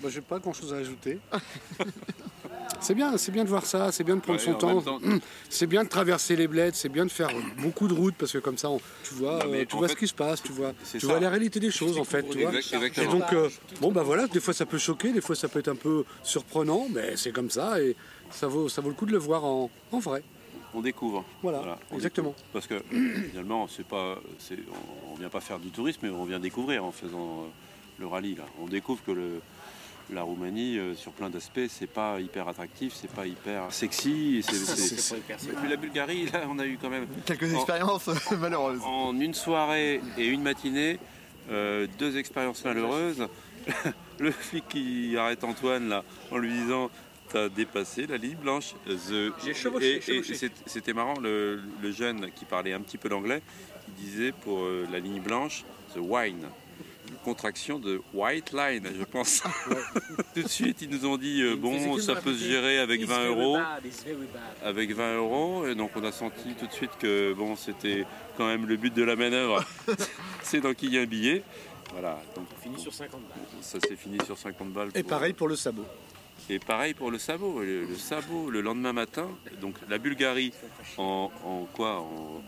Moi, 0.01 0.11
j'ai 0.11 0.21
pas 0.23 0.39
grand 0.39 0.53
chose 0.53 0.73
à 0.73 0.77
ajouter. 0.79 1.19
c'est 2.81 2.95
bien, 2.95 3.17
c'est 3.19 3.33
bien 3.33 3.45
de 3.45 3.49
voir 3.51 3.67
ça, 3.67 3.93
c'est 3.93 4.05
bien 4.05 4.17
de 4.17 4.21
prendre 4.23 4.39
Ouais, 4.39 4.45
son 4.45 4.55
temps. 4.55 4.83
C'est 5.51 5.67
bien 5.67 5.85
de 5.85 5.89
traverser 5.89 6.37
les 6.37 6.47
bleds, 6.49 6.71
c'est 6.75 6.89
bien 6.89 7.05
de 7.05 7.11
faire 7.11 7.29
beaucoup 7.59 7.89
de 7.89 7.93
routes 7.93 8.15
parce 8.17 8.33
que 8.33 8.39
comme 8.39 8.57
ça, 8.57 8.71
on- 8.71 8.81
tu 9.03 9.15
vois, 9.15 9.45
Non, 9.45 9.53
euh, 9.53 9.65
tu 9.69 9.77
vois 9.77 9.89
fait, 9.89 9.95
ce 9.95 9.99
qui 9.99 10.07
se 10.09 10.15
passe, 10.15 10.43
tu 10.43 10.53
vois, 10.53 10.73
tu 10.91 11.01
ça. 11.01 11.07
vois 11.09 11.19
la 11.21 11.29
réalité 11.29 11.59
des 11.61 11.71
choses 11.73 11.99
en 11.99 12.05
fait, 12.05 12.23
tu 12.31 12.39
vois. 12.41 12.55
Exact- 12.57 12.99
Et 12.99 13.07
donc, 13.07 13.33
euh, 13.33 13.51
bon 13.81 13.91
bah 13.93 14.03
voilà, 14.05 14.27
des 14.29 14.39
fois 14.41 14.55
ça 14.55 14.65
peut 14.65 14.79
choquer, 14.79 15.13
des 15.13 15.21
fois 15.21 15.35
ça 15.35 15.49
peut 15.49 15.59
être 15.59 15.69
un 15.69 15.75
peu 15.77 16.05
surprenant, 16.23 16.87
mais 16.91 17.17
c'est 17.17 17.33
comme 17.33 17.51
ça 17.51 17.81
et 17.83 17.97
ça 18.31 18.47
vaut, 18.47 18.69
ça 18.69 18.81
vaut 18.81 18.89
le 18.89 18.95
coup 18.95 19.07
de 19.07 19.13
le 19.13 19.19
voir 19.19 19.45
en, 19.45 19.69
en 19.91 19.99
vrai. 19.99 20.23
on 20.73 20.81
découvre. 20.81 21.25
Voilà, 21.43 21.79
on 21.91 21.97
exactement. 21.97 22.29
découvre. 22.31 22.47
Parce 22.53 22.67
que 22.69 22.81
finalement, 23.31 23.67
c'est 23.69 23.87
pas, 23.87 24.17
c'est, 24.39 24.57
on, 25.09 25.13
on 25.13 25.15
vient 25.17 25.29
pas 25.31 25.41
faire 25.41 25.59
du 25.59 25.71
tourisme, 25.71 26.01
mais 26.05 26.11
on 26.11 26.25
vient 26.25 26.39
découvrir 26.41 26.85
en 26.85 26.93
faisant 26.93 27.41
euh, 27.43 27.47
le 27.99 28.07
rallye. 28.07 28.37
Là. 28.37 28.45
On 28.63 28.67
découvre 28.67 29.03
que 29.05 29.11
le, 29.11 29.41
la 30.13 30.23
Roumanie, 30.23 30.79
euh, 30.79 30.95
sur 30.95 31.13
plein 31.13 31.31
d'aspects, 31.31 31.61
c'est 31.69 31.87
pas 31.87 32.21
hyper 32.21 32.49
attractif, 32.49 32.93
c'est 32.95 33.11
pas 33.11 33.27
hyper 33.27 33.73
sexy. 33.73 34.37
et 34.39 34.43
c'est- 34.43 34.55
c'est- 34.55 34.97
C'est 35.01 35.15
pas 35.15 35.19
hyper 35.21 35.37
Et 35.53 35.57
puis 35.57 35.69
la 35.69 35.77
Bulgarie, 35.77 36.27
là, 36.27 36.43
on 36.49 36.59
a 36.59 36.67
eu 36.67 36.79
quand 36.81 36.91
même 36.91 37.07
Quelques 37.27 37.53
En- 37.53 37.57
expériences 37.57 38.09
malheureuses. 38.39 38.81
en 38.85 39.19
une 39.19 39.35
soirée 39.35 40.01
et 40.19 40.27
une 40.27 40.43
matinée, 40.43 40.99
euh, 41.51 41.87
deux 41.99 42.17
expériences 42.17 42.65
malheureuses. 42.65 43.27
Le 44.19 44.31
flic 44.31 44.67
qui 44.69 45.17
arrête 45.19 45.45
Antoine 45.45 45.89
là 45.89 46.05
en 46.31 46.39
lui 46.39 46.53
disant 46.53 46.91
T'as 47.33 47.49
dépassé 47.49 48.09
la 48.09 48.17
ligne 48.17 48.35
blanche. 48.35 48.75
The... 48.89 49.33
J'ai 49.45 49.55
chevauché, 49.55 50.01
Et- 50.09 50.51
c'était 50.67 50.93
marrant, 50.93 51.15
le, 51.21 51.61
le 51.81 51.93
jeune 51.93 52.29
qui 52.33 52.45
parlait 52.45 52.73
un 52.73 52.81
petit 52.81 52.99
peu 52.99 53.09
l'anglais, 53.09 53.41
qui 53.87 53.93
disait 54.03 54.33
pour 54.33 54.59
euh, 54.65 54.85
la 54.91 54.99
ligne 54.99 55.21
blanche, 55.21 55.65
The 55.95 55.99
Wine. 56.01 56.43
Contraction 57.25 57.79
de 57.79 58.01
White 58.15 58.53
Line, 58.53 58.87
je 58.99 59.05
pense. 59.05 59.43
Tout 60.35 60.43
de 60.43 60.49
suite, 60.49 60.83
ils 60.83 60.89
nous 60.89 61.07
ont 61.07 61.17
dit 61.17 61.43
euh, 61.43 61.57
bon, 61.57 61.99
ça 61.99 62.15
peut 62.15 62.33
se 62.33 62.45
gérer 62.45 62.79
avec 62.79 63.03
20 63.05 63.27
euros 63.27 63.59
avec 64.63 64.93
20 64.93 65.17
euros. 65.17 65.67
Et 65.67 65.75
donc 65.75 65.91
on 65.97 66.05
a 66.05 66.13
senti 66.13 66.55
tout 66.59 66.67
de 66.67 66.73
suite 66.73 66.93
que 66.99 67.33
bon, 67.35 67.57
c'était 67.57 68.05
quand 68.37 68.47
même 68.47 68.67
le 68.67 68.77
but 68.77 68.95
de 68.95 69.03
la 69.03 69.17
manœuvre. 69.17 69.65
c'est 70.43 70.61
d'enquiller 70.61 71.01
un 71.01 71.07
billet. 71.07 71.43
Voilà, 71.93 72.23
donc 72.37 72.47
sur 72.79 72.95
50 72.95 73.21
balles. 73.21 73.39
ça 73.61 73.79
s'est 73.81 73.97
fini 73.97 74.19
sur 74.25 74.39
50 74.39 74.73
balles. 74.73 74.91
Et 74.95 75.03
pareil 75.03 75.33
pour 75.33 75.49
le 75.49 75.57
sabot. 75.57 75.85
Et 76.49 76.59
pareil 76.59 76.95
pour 76.95 77.11
le 77.11 77.19
sabot. 77.19 77.61
Le, 77.61 77.85
le 77.85 77.97
sabot, 77.97 78.49
le 78.51 78.61
lendemain 78.61 78.93
matin, 78.93 79.29
donc 79.61 79.75
la 79.89 79.99
Bulgarie, 79.99 80.53
en, 80.99 81.31
en 81.45 81.67
quoi 81.73 82.01
en, 82.01 82.43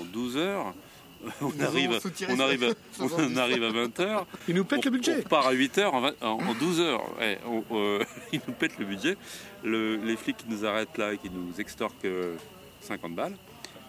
en 0.00 0.04
12 0.12 0.36
heures, 0.38 0.74
on 1.42 1.50
Ils 1.56 1.62
arrive, 1.64 2.00
on, 2.30 2.40
arrive, 2.40 2.64
à- 2.64 3.00
on 3.00 3.36
arrive 3.36 3.62
à 3.64 3.70
20 3.70 4.00
heures. 4.00 4.26
Il 4.48 4.54
nous 4.54 4.64
pète 4.64 4.84
le 4.84 4.90
budget. 4.90 5.16
On 5.24 5.28
part 5.28 5.46
à 5.46 5.52
8 5.52 5.78
heures, 5.78 5.94
en, 5.94 6.00
vingt- 6.00 6.14
en- 6.22 6.38
en 6.40 6.54
12 6.54 6.80
heures. 6.80 7.18
Ouais, 7.18 7.38
on- 7.46 7.62
euh, 7.72 8.04
ils 8.32 8.40
nous 8.46 8.54
pètent 8.54 8.78
le 8.78 8.84
budget. 8.86 9.16
Le- 9.62 9.96
les 9.96 10.16
flics 10.16 10.38
qui 10.38 10.46
nous 10.48 10.64
arrêtent 10.64 10.96
là 10.98 11.12
et 11.12 11.18
qui 11.18 11.30
nous 11.30 11.52
extorquent 11.60 12.04
euh, 12.06 12.34
50 12.82 13.14
balles. 13.14 13.36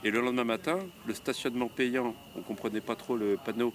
Et 0.03 0.11
le 0.11 0.19
lendemain 0.19 0.43
matin, 0.43 0.79
le 1.05 1.13
stationnement 1.13 1.67
payant, 1.67 2.15
on 2.35 2.39
ne 2.39 2.43
comprenait 2.43 2.81
pas 2.81 2.95
trop 2.95 3.15
le 3.15 3.37
panneau 3.43 3.73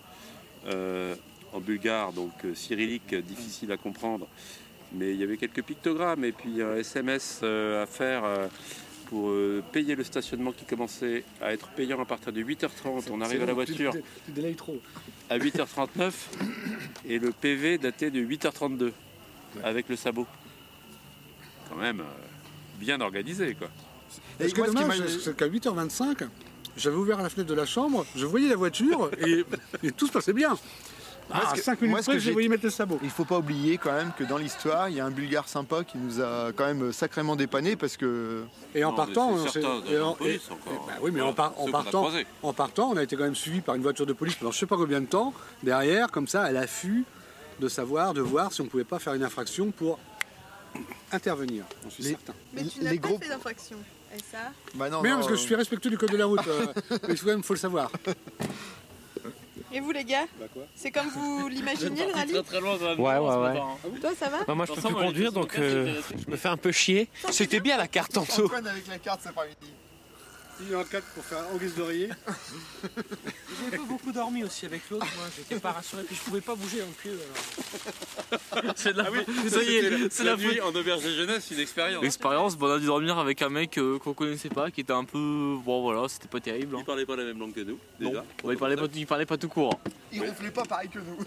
euh, 0.67 1.15
en 1.53 1.61
bulgare, 1.61 2.13
donc 2.13 2.33
euh, 2.45 2.55
cyrillique, 2.55 3.13
euh, 3.13 3.23
difficile 3.23 3.71
à 3.73 3.77
comprendre. 3.77 4.27
Mais 4.93 5.13
il 5.13 5.21
y 5.21 5.23
avait 5.23 5.37
quelques 5.37 5.63
pictogrammes 5.63 6.25
et 6.25 6.33
puis 6.33 6.61
un 6.63 6.77
SMS 6.77 7.41
euh, 7.43 7.83
à 7.83 7.87
faire 7.87 8.25
euh, 8.25 8.47
pour 9.07 9.31
euh, 9.31 9.63
payer 9.73 9.95
le 9.95 10.05
stationnement 10.05 10.53
qui 10.53 10.65
commençait 10.65 11.25
à 11.41 11.53
être 11.53 11.69
payant 11.69 12.01
à 12.01 12.05
partir 12.05 12.33
de 12.33 12.43
8h30. 12.43 13.05
On 13.11 13.21
arrive 13.21 13.43
à 13.43 13.47
la 13.47 13.53
voiture 13.55 13.93
Tu 14.27 14.33
délayes 14.33 14.55
trop. 14.55 14.81
à 15.31 15.39
8h39 15.39 16.13
et 17.07 17.19
le 17.19 17.31
PV 17.31 17.79
daté 17.79 18.11
de 18.11 18.21
8h32. 18.21 18.93
avec 19.63 19.89
le 19.89 19.97
sabot. 19.97 20.27
Quand 21.69 21.77
même 21.77 22.01
euh, 22.01 22.05
bien 22.79 23.01
organisé, 23.01 23.55
quoi. 23.55 23.69
Et 24.41 24.45
est 24.45 24.57
moi, 24.57 24.67
dommage, 24.69 25.03
c'est 25.21 25.37
qu'à 25.37 25.49
8h25, 25.49 26.29
j'avais 26.77 26.97
ouvert 26.97 27.23
la 27.23 27.29
fenêtre 27.29 27.49
de 27.49 27.55
la 27.55 27.67
chambre, 27.67 28.05
je 28.15 28.27
voyais 28.27 28.49
la 28.49 28.57
voiture 28.57 29.11
et, 29.27 29.45
et 29.83 29.93
tout 29.93 30.07
se 30.07 30.13
passait 30.13 30.33
bien. 30.33 30.57
Moi, 31.29 31.43
Ah, 31.45 31.53
que- 31.57 31.61
5 31.63 31.81
minutes 31.83 32.05
j'ai- 32.19 32.31
voyais 32.33 32.49
mettre 32.49 32.65
le 32.65 32.71
sabot. 32.71 33.01
Il 33.03 33.11
faut 33.11 33.25
pas 33.25 33.39
oublier 33.39 33.79
quand 33.79 33.93
même 33.93 34.13
que 34.17 34.23
dans 34.23 34.39
l'histoire, 34.39 34.89
il 34.89 34.97
y 34.97 35.01
a 35.01 35.05
un 35.07 35.11
Bulgare 35.11 35.49
sympa 35.49 35.83
qui 35.83 35.99
nous 35.99 36.21
a 36.21 36.53
quand 36.55 36.67
même 36.67 36.93
sacrément 36.93 37.35
dépanné 37.35 37.75
parce 37.75 37.97
que 37.97 38.45
Et 38.75 38.85
en 38.85 38.91
Non, 38.91 38.97
partant, 38.97 39.33
mais 39.33 39.41
on 39.41 39.45
c'est 39.47 39.51
s'est- 39.51 39.61
certain, 39.63 39.77
et 39.79 39.81
en- 39.81 39.83
d'agents 39.91 40.13
de 40.13 40.17
police 40.19 40.43
et- 40.49 40.53
encore. 40.53 40.73
et- 40.73 40.87
bah 40.87 40.93
oui, 41.03 41.11
mais 41.13 41.21
en, 41.23 41.33
par- 41.33 41.53
partant, 41.73 42.11
en 42.43 42.53
partant, 42.53 42.91
on 42.93 42.97
a 42.97 43.03
été 43.03 43.17
quand 43.17 43.25
même 43.25 43.35
suivi 43.35 43.61
par 43.61 43.75
une 43.75 43.83
voiture 43.83 44.07
de 44.07 44.13
police 44.13 44.37
pendant 44.37 44.53
je 44.53 44.59
sais 44.59 44.67
pas 44.67 44.77
combien 44.77 45.01
de 45.01 45.07
temps 45.07 45.35
derrière, 45.65 46.11
comme 46.13 46.29
ça, 46.29 46.43
à 46.45 46.53
l'affût 46.53 47.05
de 47.59 47.69
savoir, 47.69 48.15
de 48.15 48.21
voir 48.21 48.53
si 48.53 48.61
on 48.61 48.67
pouvait 48.67 48.85
pas 48.85 48.99
faire 49.01 49.15
une 49.15 49.25
infraction 49.25 49.71
pour 49.73 49.99
intervenir. 51.11 51.65
J'en 51.83 51.91
suis 51.91 52.03
Les- 52.05 52.11
certain. 52.11 52.35
Mais 52.53 52.65
tu 52.65 52.79
Les 52.81 52.85
n'as 52.85 52.91
pas 52.91 53.09
gros- 53.09 53.19
fait 53.19 53.29
d'infraction. 53.29 53.77
Et 54.15 54.19
ça 54.21 54.39
Bah 54.75 54.89
non, 54.89 55.03
mais 55.03 55.09
non, 55.09 55.17
non, 55.17 55.21
parce 55.23 55.33
que 55.33 55.37
je 55.37 55.43
euh, 55.43 55.47
suis 55.47 55.55
respectueux 55.57 55.91
du 55.91 55.99
code 55.99 56.11
de 56.13 56.17
la 56.17 56.27
route. 56.27 56.47
euh, 56.47 56.67
mais 57.09 57.15
quand 57.17 57.27
même, 57.27 57.43
faut 57.43 57.55
le 57.55 57.59
savoir. 57.59 57.91
Et 59.77 59.81
vous 59.81 59.91
les 59.93 60.05
gars 60.05 60.25
Bah 60.41 60.47
quoi 60.51 60.63
C'est 60.75 60.91
comme 60.91 61.07
vous 61.09 61.49
l'imaginez 61.51 62.07
le 62.07 62.13
rallye 62.15 62.43
très 62.45 62.61
loin 62.61 62.79
Ouais, 62.79 63.19
ouais, 63.19 63.37
ouais. 63.37 64.01
Toi 64.01 64.11
ça 64.19 64.31
va 64.31 64.39
Bah, 64.47 64.55
moi, 64.55 64.65
je 64.65 64.73
peux 64.73 64.81
plus 64.81 64.95
conduire, 64.95 65.33
donc 65.33 65.59
euh, 65.59 66.01
je 66.17 66.31
me 66.31 66.37
fais 66.37 66.49
un 66.49 66.57
peu 66.57 66.73
chier. 66.73 67.09
C'était 67.31 67.61
bien 67.61 67.77
la 67.77 67.87
carte 67.87 68.13
tantôt. 68.13 68.51
Avec 68.55 68.87
la 68.89 68.99
carte. 68.99 69.29
Il 70.61 70.71
y 70.71 70.75
a 70.75 70.79
un 70.79 70.85
pour 71.15 71.25
faire 71.25 71.45
en 71.53 71.57
guise 71.59 71.75
d'oreiller. 71.75 72.09
J'ai 73.71 73.77
pas 73.77 73.83
beaucoup 73.85 74.11
dormi 74.13 74.43
aussi 74.45 74.65
avec 74.67 74.89
l'autre, 74.91 75.07
moi. 75.17 75.27
J'étais 75.37 75.61
pas 75.61 75.73
rassuré, 75.73 76.03
puis 76.05 76.17
je 76.17 76.21
pouvais 76.23 76.41
pas 76.41 76.55
bouger 76.55 76.79
non 76.81 76.93
plus. 76.97 77.11
alors. 77.11 78.73
C'est 78.77 78.93
de 78.95 78.99
la 78.99 79.05
Ah 79.07 79.11
oui, 79.13 79.51
ça 79.51 79.63
y 79.63 79.77
est, 79.77 80.13
c'est 80.13 80.25
la 80.25 80.37
nuit 80.37 80.61
en 80.61 80.75
auberge 80.75 81.03
de 81.05 81.11
jeunesse, 81.15 81.51
une 81.51 81.61
expérience. 81.61 82.03
L'expérience, 82.03 82.57
bon, 82.57 82.69
on 82.69 82.73
a 82.75 82.79
dû 82.79 82.87
dormir 82.87 83.19
avec 83.19 83.43
un 83.43 83.51
mec 83.51 83.77
euh, 83.79 83.99
qu'on 83.99 84.15
connaissait 84.15 84.49
pas, 84.49 84.71
qui 84.71 84.81
était 84.81 84.93
un 84.93 85.05
peu. 85.05 85.57
Bon 85.65 85.83
voilà, 85.83 86.09
c'était 86.09 86.29
pas 86.29 86.41
terrible. 86.41 86.75
hein. 86.77 86.79
Il 86.81 86.85
parlait 86.87 87.07
pas 87.07 87.17
la 87.17 87.25
même 87.25 87.39
langue 87.39 87.53
que 87.53 87.61
nous, 87.61 87.79
déjà. 88.01 88.25
Ouais, 88.43 88.55
il, 88.55 88.59
parlait 88.59 88.77
pas, 88.77 88.87
il 88.95 89.07
parlait 89.07 89.27
pas 89.27 89.37
tout 89.37 89.49
court. 89.49 89.79
Il 90.13 90.21
ronflait 90.23 90.51
pas 90.51 90.65
pareil 90.65 90.89
que 90.89 90.99
nous. 90.99 91.19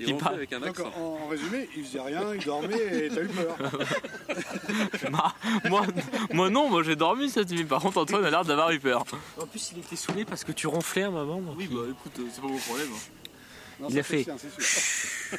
Il 0.00 0.16
parle- 0.16 0.36
avec 0.36 0.52
un 0.52 0.60
Donc 0.60 0.68
accent. 0.70 0.92
en, 0.96 1.24
en 1.24 1.28
résumé, 1.28 1.68
il 1.76 1.84
faisait 1.84 2.00
rien, 2.00 2.34
il 2.34 2.44
dormait 2.44 3.06
et 3.06 3.08
t'as 3.08 3.22
eu 3.22 3.28
peur. 3.28 3.56
Bah, 5.10 5.34
moi, 5.68 5.82
moi 6.32 6.50
non, 6.50 6.68
moi 6.68 6.82
j'ai 6.82 6.96
dormi 6.96 7.30
cette 7.30 7.50
nuit. 7.50 7.64
Par 7.64 7.80
contre, 7.80 7.95
Antoine 7.96 8.24
a 8.24 8.30
l'air 8.30 8.44
d'avoir 8.44 8.70
eu 8.70 8.78
peur. 8.80 9.04
En 9.40 9.46
plus, 9.46 9.72
il 9.72 9.78
était 9.78 9.96
saoulé 9.96 10.24
parce 10.24 10.44
que 10.44 10.52
tu 10.52 10.66
ronflais 10.66 11.02
à 11.02 11.08
un 11.08 11.10
moment. 11.10 11.40
donc 11.40 11.54
Oui, 11.58 11.68
bah 11.70 11.80
écoute, 11.90 12.12
euh, 12.18 12.28
c'est 12.32 12.40
pas 12.40 12.48
mon 12.48 12.58
problème. 12.58 12.88
Non, 13.80 13.86
Il 13.88 13.94
ça, 13.94 14.00
a 14.00 14.02
fait. 14.02 14.22
sûr. 14.38 15.38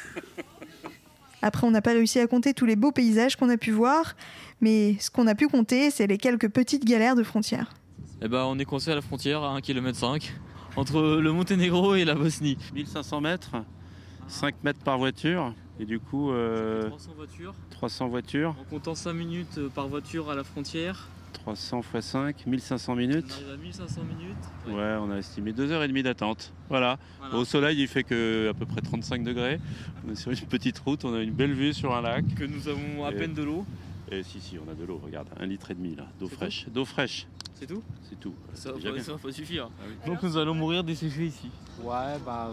Après, 1.42 1.66
on 1.66 1.70
n'a 1.70 1.82
pas 1.82 1.92
réussi 1.92 2.18
à 2.18 2.26
compter 2.26 2.52
tous 2.54 2.66
les 2.66 2.76
beaux 2.76 2.92
paysages 2.92 3.36
qu'on 3.36 3.48
a 3.48 3.56
pu 3.56 3.70
voir, 3.70 4.16
mais 4.60 4.96
ce 4.98 5.10
qu'on 5.10 5.26
a 5.26 5.34
pu 5.34 5.48
compter, 5.48 5.90
c'est 5.90 6.06
les 6.06 6.18
quelques 6.18 6.48
petites 6.48 6.84
galères 6.84 7.14
de 7.14 7.22
frontières. 7.22 7.70
Eh 8.20 8.28
bah, 8.28 8.44
on 8.48 8.58
est 8.58 8.64
coincé 8.64 8.90
à 8.90 8.96
la 8.96 9.00
frontière 9.02 9.42
à 9.44 9.50
1 9.50 9.60
km 9.60 10.16
entre 10.76 11.00
le 11.20 11.32
Monténégro 11.32 11.94
et 11.94 12.04
la 12.04 12.14
Bosnie. 12.14 12.58
1500 12.74 13.20
mètres, 13.20 13.52
5 14.26 14.56
mètres 14.64 14.80
par 14.80 14.98
voiture, 14.98 15.54
et 15.78 15.84
du 15.84 16.00
coup 16.00 16.32
euh, 16.32 16.88
300 16.88 17.12
voitures, 17.16 17.54
300 17.70 18.08
voitures, 18.08 18.56
en 18.60 18.64
comptant 18.64 18.94
5 18.96 19.12
minutes 19.12 19.58
euh, 19.58 19.68
par 19.68 19.86
voiture 19.88 20.30
à 20.30 20.34
la 20.34 20.42
frontière. 20.44 21.08
300 21.32 21.80
x 21.94 22.06
5, 22.06 22.46
1500 22.46 22.92
On 22.92 22.96
minutes. 22.96 23.30
arrive 23.32 23.50
à 23.50 23.56
1500 23.56 24.00
minutes. 24.04 24.76
Ouais, 24.76 24.96
on 25.00 25.10
a 25.10 25.16
estimé 25.18 25.52
2h30 25.52 26.02
d'attente. 26.02 26.52
Voilà. 26.68 26.98
Voilà. 27.20 27.36
Au 27.36 27.44
soleil, 27.44 27.80
il 27.80 27.88
fait 27.88 28.04
que 28.04 28.48
à 28.50 28.54
peu 28.54 28.66
près 28.66 28.80
35 28.80 29.22
degrés. 29.24 29.60
On 30.06 30.12
est 30.12 30.14
sur 30.16 30.30
une 30.30 30.38
petite 30.38 30.78
route, 30.78 31.04
on 31.04 31.14
a 31.14 31.20
une 31.22 31.32
belle 31.32 31.52
vue 31.54 31.72
sur 31.74 31.94
un 31.94 32.00
lac. 32.02 32.24
Que 32.34 32.44
nous 32.44 32.68
avons 32.68 33.04
à 33.04 33.12
Et- 33.12 33.16
peine 33.16 33.34
de 33.34 33.42
l'eau. 33.42 33.64
Et 34.10 34.22
si, 34.22 34.40
si, 34.40 34.56
on 34.58 34.70
a 34.70 34.74
de 34.74 34.84
l'eau, 34.84 34.98
regarde, 35.04 35.28
un 35.38 35.44
litre 35.44 35.70
et 35.70 35.74
demi 35.74 35.94
là, 35.94 36.06
d'eau 36.18 36.28
fraîche. 36.28 36.66
D'eau 36.70 36.86
fraîche, 36.86 37.26
C'est 37.54 37.66
tout 37.66 37.82
c'est 38.08 38.18
tout. 38.18 38.32
Ça 38.54 38.72
va, 38.72 38.78
ça 39.00 39.16
va 39.22 39.32
suffire. 39.32 39.68
Donc 40.06 40.22
nous 40.22 40.36
allons 40.38 40.54
mourir 40.54 40.82
desséchés 40.82 41.26
ici. 41.26 41.50
Ouais, 41.82 42.16
bah, 42.24 42.50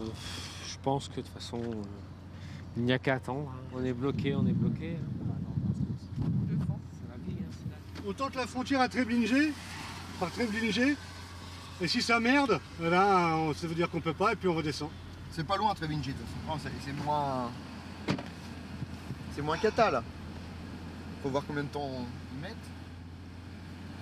je 0.68 0.76
pense 0.84 1.08
que 1.08 1.16
de 1.18 1.22
toute 1.22 1.30
façon, 1.30 1.62
euh, 1.64 1.84
il 2.76 2.84
n'y 2.84 2.92
a 2.92 3.00
qu'à 3.00 3.14
attendre. 3.16 3.50
hein. 3.56 3.62
On 3.74 3.86
est 3.86 3.94
bloqué, 3.94 4.36
on 4.36 4.46
est 4.46 4.52
bloqué. 4.52 4.98
hein. 4.98 6.28
C'est 6.92 7.08
la 7.10 7.16
vie, 7.26 7.38
hein, 7.40 7.95
Autant 8.06 8.30
que 8.30 8.38
la 8.38 8.46
frontière 8.48 8.82
à 8.82 8.89
Treblinge, 8.89 9.34
par 10.20 10.30
Treblinge, 10.32 10.96
et 11.82 11.88
si 11.88 12.02
ça 12.02 12.20
merde, 12.20 12.60
eh 12.82 12.89
ben, 12.89 13.34
on- 13.36 13.54
ça 13.54 13.68
veut 13.68 13.76
dire 13.76 13.89
qu'on 13.89 14.00
peut 14.00 14.13
pas 14.13 14.34
et 14.34 14.36
puis 14.36 14.48
on 14.48 14.54
redescend. 14.54 14.89
C'est 15.32 15.46
pas 15.46 15.58
loin 15.58 15.74
Trevingi 15.74 16.13
de 16.13 16.18
toute 16.18 16.28
façon. 16.48 16.70
C'est 16.86 17.04
moins. 17.04 17.52
C'est 19.36 19.41
moins 19.41 19.58
cata 19.58 19.91
là. 19.91 20.04
Faut 21.22 21.30
voir 21.30 21.44
combien 21.46 21.63
de 21.63 21.68
temps 21.68 21.89
ils 22.34 22.41
mettent. 22.41 22.56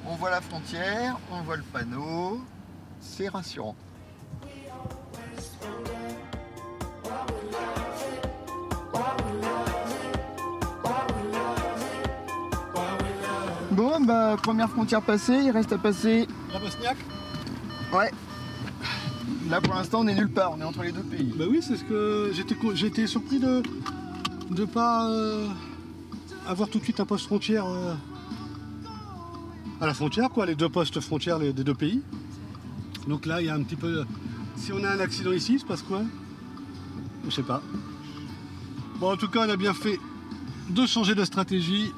On 0.05 0.15
voit 0.15 0.29
la 0.29 0.41
frontière, 0.41 1.17
on 1.31 1.41
voit 1.41 1.57
le 1.57 1.63
panneau. 1.63 2.43
C'est 2.99 3.29
rassurant. 3.29 3.75
Bah, 14.05 14.35
première 14.41 14.69
frontière 14.69 15.01
passée, 15.01 15.33
il 15.45 15.51
reste 15.51 15.71
à 15.73 15.77
passer. 15.77 16.27
La 16.51 16.59
Bosniaque 16.59 16.97
Ouais. 17.93 18.11
Là 19.49 19.61
pour 19.61 19.73
l'instant, 19.75 19.99
on 20.01 20.07
est 20.07 20.15
nulle 20.15 20.29
part, 20.31 20.53
on 20.53 20.61
est 20.61 20.63
entre 20.63 20.81
les 20.83 20.91
deux 20.91 21.03
pays. 21.03 21.33
Bah 21.37 21.45
oui, 21.49 21.59
c'est 21.61 21.75
ce 21.77 21.83
que 21.83 22.31
j'étais 22.33 22.55
j'étais 22.75 23.07
surpris 23.07 23.39
de 23.39 23.61
de 24.49 24.65
pas 24.65 25.09
euh, 25.09 25.47
avoir 26.47 26.69
tout 26.69 26.79
de 26.79 26.83
suite 26.83 26.99
un 26.99 27.05
poste 27.05 27.25
frontière 27.25 27.65
euh, 27.67 27.93
à 29.81 29.85
la 29.85 29.93
frontière 29.93 30.29
quoi, 30.29 30.45
les 30.45 30.55
deux 30.55 30.69
postes 30.69 30.99
frontières 31.01 31.39
les- 31.39 31.53
des 31.53 31.63
deux 31.63 31.73
pays. 31.75 32.01
Donc 33.07 33.25
là, 33.25 33.41
il 33.41 33.47
y 33.47 33.49
a 33.49 33.53
un 33.55 33.61
petit 33.63 33.75
peu 33.75 34.05
si 34.55 34.71
on 34.71 34.83
a 34.83 34.89
un 34.89 34.99
accident 34.99 35.31
ici, 35.33 35.53
il 35.55 35.59
se 35.59 35.65
passe 35.65 35.81
quoi? 35.81 36.01
Je 37.25 37.29
sais 37.29 37.43
pas. 37.43 37.61
Bon, 38.99 39.11
en 39.11 39.17
tout 39.17 39.27
cas, 39.27 39.45
on 39.45 39.49
a 39.49 39.57
bien 39.57 39.73
fait 39.73 39.99
de 40.69 40.85
changer 40.85 41.15
de 41.15 41.25
stratégie 41.25 41.91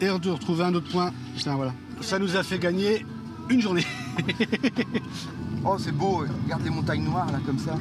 et 0.00 0.06
de 0.06 0.30
retrouver 0.30 0.64
un 0.64 0.74
autre 0.74 0.90
point. 0.90 1.12
Putain, 1.36 1.54
voilà. 1.56 1.72
Ça 2.00 2.18
nous 2.18 2.36
a 2.36 2.42
fait 2.42 2.58
gagner 2.58 3.04
une 3.48 3.60
journée. 3.60 3.84
Oh, 5.64 5.76
c'est 5.76 5.90
beau, 5.92 6.24
regarde 6.44 6.62
les 6.62 6.70
montagnes 6.70 7.02
noires 7.02 7.30
là 7.32 7.40
comme 7.44 7.58
ça. 7.58 7.74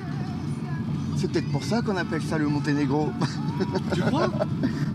C'est 1.15 1.31
peut-être 1.31 1.51
pour 1.51 1.63
ça 1.63 1.81
qu'on 1.83 1.95
appelle 1.95 2.23
ça 2.23 2.37
le 2.39 2.47
Monténégro. 2.47 3.11
Tu 3.93 4.01
crois? 4.01 4.29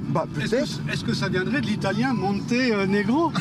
Bah 0.08 0.26
Est-ce 0.40 0.50
peut-être. 0.50 0.84
que, 0.86 0.92
est-ce 0.92 1.04
que 1.04 1.14
ça 1.14 1.28
viendrait 1.28 1.60
de 1.60 1.66
l'italien 1.66 2.12
Monte 2.12 2.52
euh, 2.52 2.86
Negro 2.86 3.32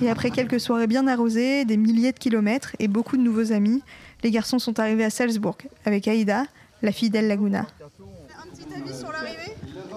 Et 0.00 0.08
après 0.08 0.30
quelques 0.30 0.60
soirées 0.60 0.86
bien 0.86 1.06
arrosées, 1.08 1.64
des 1.64 1.76
milliers 1.76 2.12
de 2.12 2.18
kilomètres 2.18 2.76
et 2.78 2.86
beaucoup 2.88 3.16
de 3.16 3.22
nouveaux 3.22 3.52
amis, 3.52 3.82
les 4.22 4.30
garçons 4.30 4.60
sont 4.60 4.78
arrivés 4.78 5.04
à 5.04 5.10
Salzbourg 5.10 5.58
avec 5.84 6.06
Aïda, 6.06 6.44
la 6.82 6.92
fille 6.92 7.10
d'El 7.10 7.26
Laguna. 7.26 7.66
Un 7.80 8.56
petit 8.56 8.66
avis 8.74 8.96
sur 8.96 9.10
l'arrivée 9.10 9.43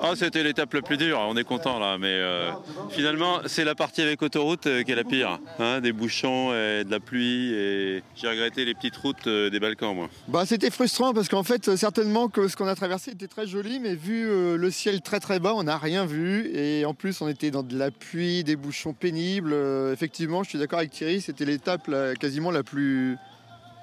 Oh, 0.03 0.13
c'était 0.15 0.43
l'étape 0.43 0.73
la 0.73 0.81
plus 0.81 0.97
dure, 0.97 1.19
on 1.27 1.35
est 1.37 1.43
content 1.43 1.79
là, 1.79 1.97
mais 1.97 2.07
euh, 2.11 2.51
finalement 2.89 3.39
c'est 3.45 3.63
la 3.63 3.73
partie 3.75 4.01
avec 4.01 4.21
autoroute 4.21 4.67
euh, 4.67 4.83
qui 4.83 4.91
est 4.91 4.95
la 4.95 5.03
pire. 5.03 5.39
hein, 5.59 5.81
des 5.81 5.91
bouchons 5.91 6.51
et 6.53 6.83
de 6.83 6.91
la 6.91 6.99
pluie 6.99 7.53
et 7.53 8.03
j'ai 8.15 8.27
regretté 8.29 8.63
les 8.65 8.73
petites 8.75 8.95
routes 8.97 9.25
euh, 9.27 9.49
des 9.49 9.59
Balkans 9.59 9.95
moi. 9.95 10.07
Bah 10.27 10.45
c'était 10.45 10.69
frustrant 10.69 11.13
parce 11.13 11.29
qu'en 11.29 11.43
fait 11.43 11.75
certainement 11.75 12.27
que 12.27 12.47
ce 12.47 12.55
qu'on 12.55 12.67
a 12.67 12.75
traversé 12.75 13.11
était 13.11 13.27
très 13.27 13.47
joli 13.47 13.79
mais 13.79 13.95
vu 13.95 14.27
euh, 14.29 14.55
le 14.57 14.69
ciel 14.71 15.01
très 15.01 15.19
très 15.19 15.39
bas 15.39 15.53
on 15.55 15.63
n'a 15.63 15.77
rien 15.77 16.05
vu 16.05 16.47
et 16.55 16.85
en 16.85 16.93
plus 16.93 17.19
on 17.21 17.27
était 17.27 17.51
dans 17.51 17.63
de 17.63 17.77
la 17.77 17.89
pluie, 17.91 18.43
des 18.43 18.55
bouchons 18.55 18.93
pénibles. 18.93 19.51
Euh, 19.53 19.93
effectivement 19.93 20.43
je 20.43 20.49
suis 20.49 20.59
d'accord 20.59 20.79
avec 20.79 20.91
Thierry 20.91 21.21
c'était 21.21 21.45
l'étape 21.45 21.87
la- 21.87 22.13
quasiment 22.15 22.51
la 22.51 22.63
plus, 22.63 23.17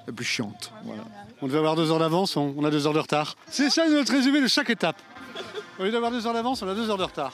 la 0.07 0.13
plus 0.13 0.25
chiante. 0.25 0.71
Voilà. 0.85 1.03
On 1.41 1.47
devait 1.47 1.57
avoir 1.57 1.75
deux 1.75 1.91
heures 1.91 1.99
d'avance, 1.99 2.37
on, 2.37 2.53
on 2.57 2.63
a 2.63 2.71
deux 2.71 2.87
heures 2.87 2.93
de 2.93 2.99
retard. 2.99 3.35
C'est 3.49 3.69
ça 3.69 3.87
notre 3.89 4.13
résumé 4.13 4.39
de 4.41 4.47
chaque 4.47 4.69
étape. 4.69 4.95
Au 5.79 5.83
lieu 5.83 5.91
d'avoir 5.91 6.11
deux 6.11 6.25
heures 6.25 6.33
d'avance, 6.33 6.61
on 6.61 6.69
a 6.69 6.75
deux 6.75 6.89
heures 6.89 6.97
de 6.97 7.03
retard. 7.03 7.33